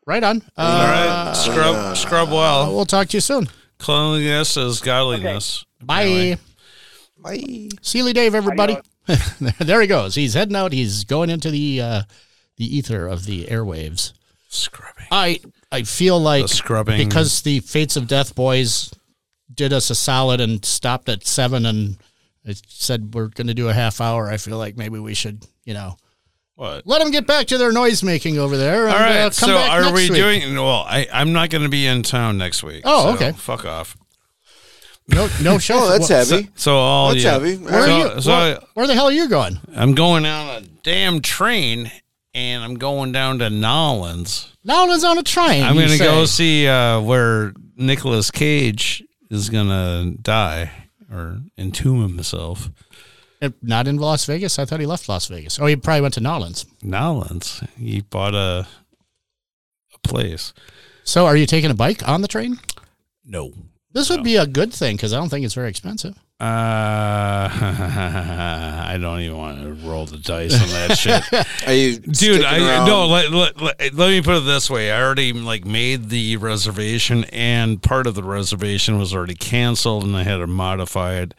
Right 0.05 0.23
on. 0.23 0.41
All 0.57 0.65
Uh, 0.67 1.25
right, 1.27 1.33
scrub, 1.35 1.97
scrub 1.97 2.29
well. 2.29 2.75
We'll 2.75 2.85
talk 2.85 3.07
to 3.07 3.17
you 3.17 3.21
soon. 3.21 3.47
Cleanliness 3.79 4.55
is 4.57 4.79
godliness. 4.79 5.65
Bye. 5.81 6.37
Bye. 7.17 7.69
Seeley 7.81 8.13
Dave, 8.13 8.35
everybody. 8.35 8.77
there 9.59 9.81
he 9.81 9.87
goes. 9.87 10.15
He's 10.15 10.33
heading 10.33 10.55
out. 10.55 10.71
He's 10.73 11.03
going 11.03 11.29
into 11.29 11.51
the 11.51 11.81
uh, 11.81 12.01
the 12.57 12.77
ether 12.77 13.07
of 13.07 13.25
the 13.25 13.45
airwaves. 13.45 14.13
Scrubbing. 14.49 15.07
I 15.11 15.39
I 15.71 15.83
feel 15.83 16.19
like 16.19 16.43
The 16.43 16.47
scrubbing. 16.49 17.07
because 17.07 17.41
the 17.41 17.59
Fates 17.59 17.95
of 17.97 18.07
Death 18.07 18.35
boys 18.35 18.93
did 19.53 19.73
us 19.73 19.89
a 19.89 19.95
solid 19.95 20.41
and 20.41 20.63
stopped 20.65 21.09
at 21.09 21.25
seven 21.25 21.65
and 21.65 21.97
it 22.43 22.61
said 22.67 23.13
we're 23.13 23.27
going 23.27 23.47
to 23.47 23.53
do 23.53 23.69
a 23.69 23.73
half 23.73 23.99
hour. 24.01 24.27
I 24.29 24.37
feel 24.37 24.57
like 24.57 24.77
maybe 24.77 24.99
we 24.99 25.13
should, 25.15 25.45
you 25.63 25.73
know, 25.73 25.97
What? 26.55 26.85
let 26.85 26.99
them 26.99 27.09
get 27.11 27.25
back 27.25 27.47
to 27.47 27.57
their 27.57 27.71
noise 27.71 28.03
making 28.03 28.37
over 28.37 28.55
there. 28.55 28.85
And, 28.85 28.93
All 28.93 28.99
right. 28.99 29.17
uh, 29.17 29.23
come 29.25 29.31
so 29.31 29.55
back 29.55 29.71
are 29.71 29.81
next 29.81 29.93
we 29.93 30.09
week. 30.09 30.13
doing? 30.43 30.53
Well, 30.55 30.85
I, 30.87 31.07
I'm 31.11 31.33
not 31.33 31.49
going 31.49 31.63
to 31.63 31.69
be 31.69 31.87
in 31.87 32.03
town 32.03 32.37
next 32.37 32.61
week. 32.63 32.83
Oh, 32.85 33.09
so 33.09 33.15
okay. 33.15 33.31
Fuck 33.37 33.65
off. 33.65 33.97
No 35.07 35.29
no 35.41 35.57
show? 35.57 35.75
Oh, 35.79 35.89
that's 35.89 36.09
Well, 36.09 36.25
heavy. 36.25 36.49
So 36.55 36.75
all 36.75 37.09
That's 37.09 37.23
you, 37.23 37.29
heavy. 37.29 37.57
Where 37.57 37.73
are 37.75 37.85
So, 37.87 38.15
you? 38.15 38.21
so 38.21 38.31
where, 38.31 38.59
where 38.73 38.87
the 38.87 38.93
hell 38.95 39.05
are 39.05 39.11
you 39.11 39.27
going? 39.29 39.59
I'm 39.75 39.93
going 39.95 40.25
on 40.25 40.63
a 40.63 40.67
damn 40.83 41.21
train, 41.21 41.91
and 42.33 42.63
I'm 42.63 42.75
going 42.75 43.11
down 43.11 43.39
to 43.39 43.49
Nolans. 43.49 44.51
Nolan's 44.63 45.03
on 45.03 45.17
a 45.17 45.23
train. 45.23 45.63
I'm 45.63 45.75
going 45.75 45.89
to 45.89 45.97
go 45.97 46.25
see 46.25 46.67
uh, 46.67 46.99
where 47.01 47.53
Nicolas 47.75 48.31
Cage 48.31 49.03
is 49.29 49.49
going 49.49 49.67
to 49.67 50.17
die 50.21 50.71
or 51.11 51.39
entomb 51.57 52.01
himself. 52.01 52.69
Uh, 53.41 53.49
Not 53.61 53.87
in 53.87 53.97
Las 53.97 54.25
Vegas. 54.25 54.57
I 54.57 54.65
thought 54.65 54.79
he 54.79 54.85
left 54.87 55.07
Las 55.07 55.27
Vegas. 55.27 55.59
Oh, 55.59 55.65
he 55.67 55.75
probably 55.75 56.01
went 56.01 56.13
to 56.15 56.21
Nolans. 56.21 56.65
Nolans. 56.81 57.61
He 57.77 58.01
bought 58.01 58.33
a 58.33 58.65
a 59.93 59.99
place. 60.07 60.51
So, 61.03 61.25
are 61.27 61.35
you 61.37 61.45
taking 61.45 61.69
a 61.69 61.75
bike 61.75 62.07
on 62.07 62.21
the 62.21 62.27
train? 62.27 62.59
No. 63.23 63.51
This 63.95 64.09
would 64.09 64.25
be 64.25 64.35
a 64.35 64.45
good 64.45 64.73
thing 64.73 64.97
because 64.97 65.13
I 65.13 65.17
don't 65.17 65.29
think 65.29 65.45
it's 65.45 65.53
very 65.53 65.69
expensive. 65.69 66.17
Uh, 66.37 66.43
I 67.49 68.97
don't 68.99 69.21
even 69.21 69.37
want 69.37 69.61
to 69.61 69.73
roll 69.87 70.05
the 70.05 70.17
dice 70.17 70.53
on 70.53 70.67
that 70.67 70.97
shit. 70.97 71.23
Are 71.65 71.73
you 71.73 71.99
dude 71.99 72.43
i 72.43 72.57
around? 72.57 72.87
no 72.87 73.07
let, 73.07 73.31
let, 73.31 73.61
let, 73.61 73.93
let 73.93 74.09
me 74.09 74.21
put 74.21 74.35
it 74.35 74.41
this 74.41 74.69
way 74.69 74.91
i 74.91 75.01
already 75.01 75.31
like 75.31 75.63
made 75.63 76.09
the 76.09 76.35
reservation 76.35 77.23
and 77.31 77.81
part 77.81 78.05
of 78.05 78.15
the 78.15 78.23
reservation 78.23 78.99
was 78.99 79.15
already 79.15 79.33
canceled 79.33 80.03
and 80.03 80.17
i 80.17 80.23
had 80.23 80.39
to 80.39 80.47
modify 80.47 81.13
it 81.13 81.33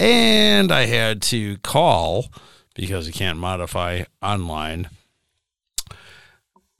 and 0.00 0.72
i 0.72 0.86
had 0.86 1.20
to 1.20 1.58
call 1.58 2.32
because 2.74 3.06
you 3.06 3.12
can't 3.12 3.38
modify 3.38 4.02
online 4.22 4.88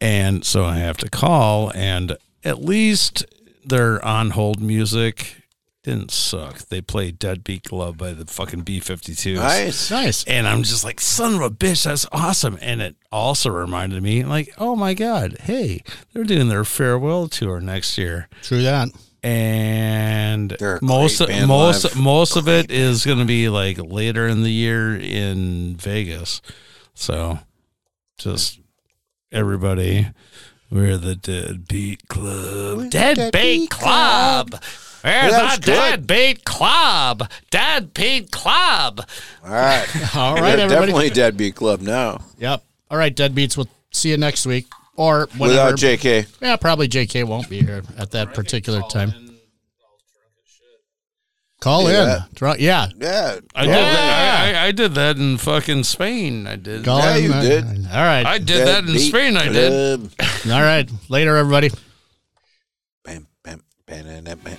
and 0.01 0.43
so 0.43 0.65
i 0.65 0.79
have 0.79 0.97
to 0.97 1.11
call 1.11 1.71
and 1.75 2.17
at 2.45 2.65
least 2.65 3.27
their 3.65 4.05
on 4.05 4.31
hold 4.31 4.61
music 4.61 5.43
didn't 5.83 6.13
suck. 6.13 6.59
They 6.69 6.81
played 6.81 7.19
Deadbeat 7.19 7.65
Glove 7.65 7.99
by 7.99 8.13
the 8.13 8.25
fucking 8.25 8.61
B 8.61 8.81
52s. 8.81 9.35
Nice. 9.37 9.91
Nice. 9.91 10.25
And 10.25 10.47
I'm 10.47 10.63
just 10.63 10.85
like, 10.85 11.01
son 11.01 11.35
of 11.35 11.41
a 11.41 11.51
bitch, 11.51 11.85
that's 11.85 12.07
awesome. 12.13 12.57
And 12.61 12.81
it 12.81 12.95
also 13.11 13.51
reminded 13.51 14.03
me, 14.03 14.25
like, 14.25 14.55
oh 14.59 14.77
my 14.77 14.95
God, 14.95 15.39
hey, 15.41 15.83
they're 16.13 16.23
doing 16.25 16.49
their 16.49 16.65
farewell 16.65 17.27
tour 17.29 17.61
next 17.61 17.99
year. 17.99 18.29
True 18.43 18.63
that. 18.63 18.89
And 19.25 20.57
most 20.83 21.21
most 21.47 21.85
live. 21.85 21.97
most 21.97 22.37
of 22.37 22.49
it 22.49 22.73
is 22.73 23.07
going 23.07 23.19
to 23.19 23.25
be 23.25 23.49
like 23.49 23.79
later 23.79 24.27
in 24.27 24.43
the 24.43 24.51
year 24.51 24.97
in 24.97 25.77
Vegas. 25.77 26.43
So 26.95 27.39
just 28.19 28.59
everybody, 29.31 30.09
we're 30.73 30.97
the 30.97 31.15
Deadbeat 31.15 32.09
Club. 32.09 32.91
Deadbeat 32.91 33.71
Club. 33.71 34.53
We're 35.05 35.31
that's 35.31 35.57
the 35.59 35.63
good. 35.67 36.07
Deadbeat 36.07 36.45
Club. 36.45 37.31
Deadbeat 37.51 38.31
Club. 38.31 39.07
All 39.45 39.51
right. 39.51 39.87
All 40.17 40.35
right, 40.35 40.41
They're 40.57 40.61
everybody. 40.61 40.69
definitely 40.69 41.11
Deadbeat 41.11 41.55
Club 41.55 41.81
now. 41.81 42.25
Yep. 42.39 42.65
All 42.91 42.99
right, 42.99 43.15
Deadbeats. 43.15 43.57
We'll 43.57 43.69
see 43.91 44.11
you 44.11 44.17
next 44.17 44.47
week. 44.47 44.67
Or 44.97 45.29
whenever. 45.37 45.73
Without 45.73 45.75
JK. 45.79 46.27
Yeah, 46.41 46.57
probably 46.57 46.89
JK 46.89 47.25
won't 47.25 47.49
be 47.49 47.63
here 47.63 47.83
at 47.99 48.11
that 48.13 48.35
particular 48.35 48.83
time. 48.91 49.32
Call 51.63 51.87
in. 51.87 51.95
that. 51.95 52.35
Drunk- 52.35 52.61
yeah. 52.61 52.89
Yeah. 53.01 53.39
I 53.55 53.65
Yeah. 53.65 53.67
did 53.67 53.75
that. 53.75 54.55
I, 54.57 54.67
I 54.67 54.73
did 54.73 54.95
that 54.95 55.17
in 55.17 55.39
fucking 55.39 55.85
Spain. 55.85 56.47
I 56.47 56.57
did. 56.57 56.85
Call 56.85 56.99
Yeah, 56.99 57.17
in. 57.17 57.25
you 57.25 57.33
Uh, 57.33 57.43
did. 57.43 57.65
All 57.87 58.03
right. 58.03 58.27
I 58.27 58.39
did 58.39 58.67
that 58.67 58.85
in 58.85 58.99
Spain. 58.99 59.37
I 59.37 59.49
did. 59.49 60.01
All 60.51 60.61
right. 60.63 60.91
Later, 61.09 61.37
everybody. 61.37 61.71
Bam, 63.05 63.27
bam, 63.45 63.63
bam, 63.87 64.25
bam, 64.25 64.39
bam. 64.39 64.57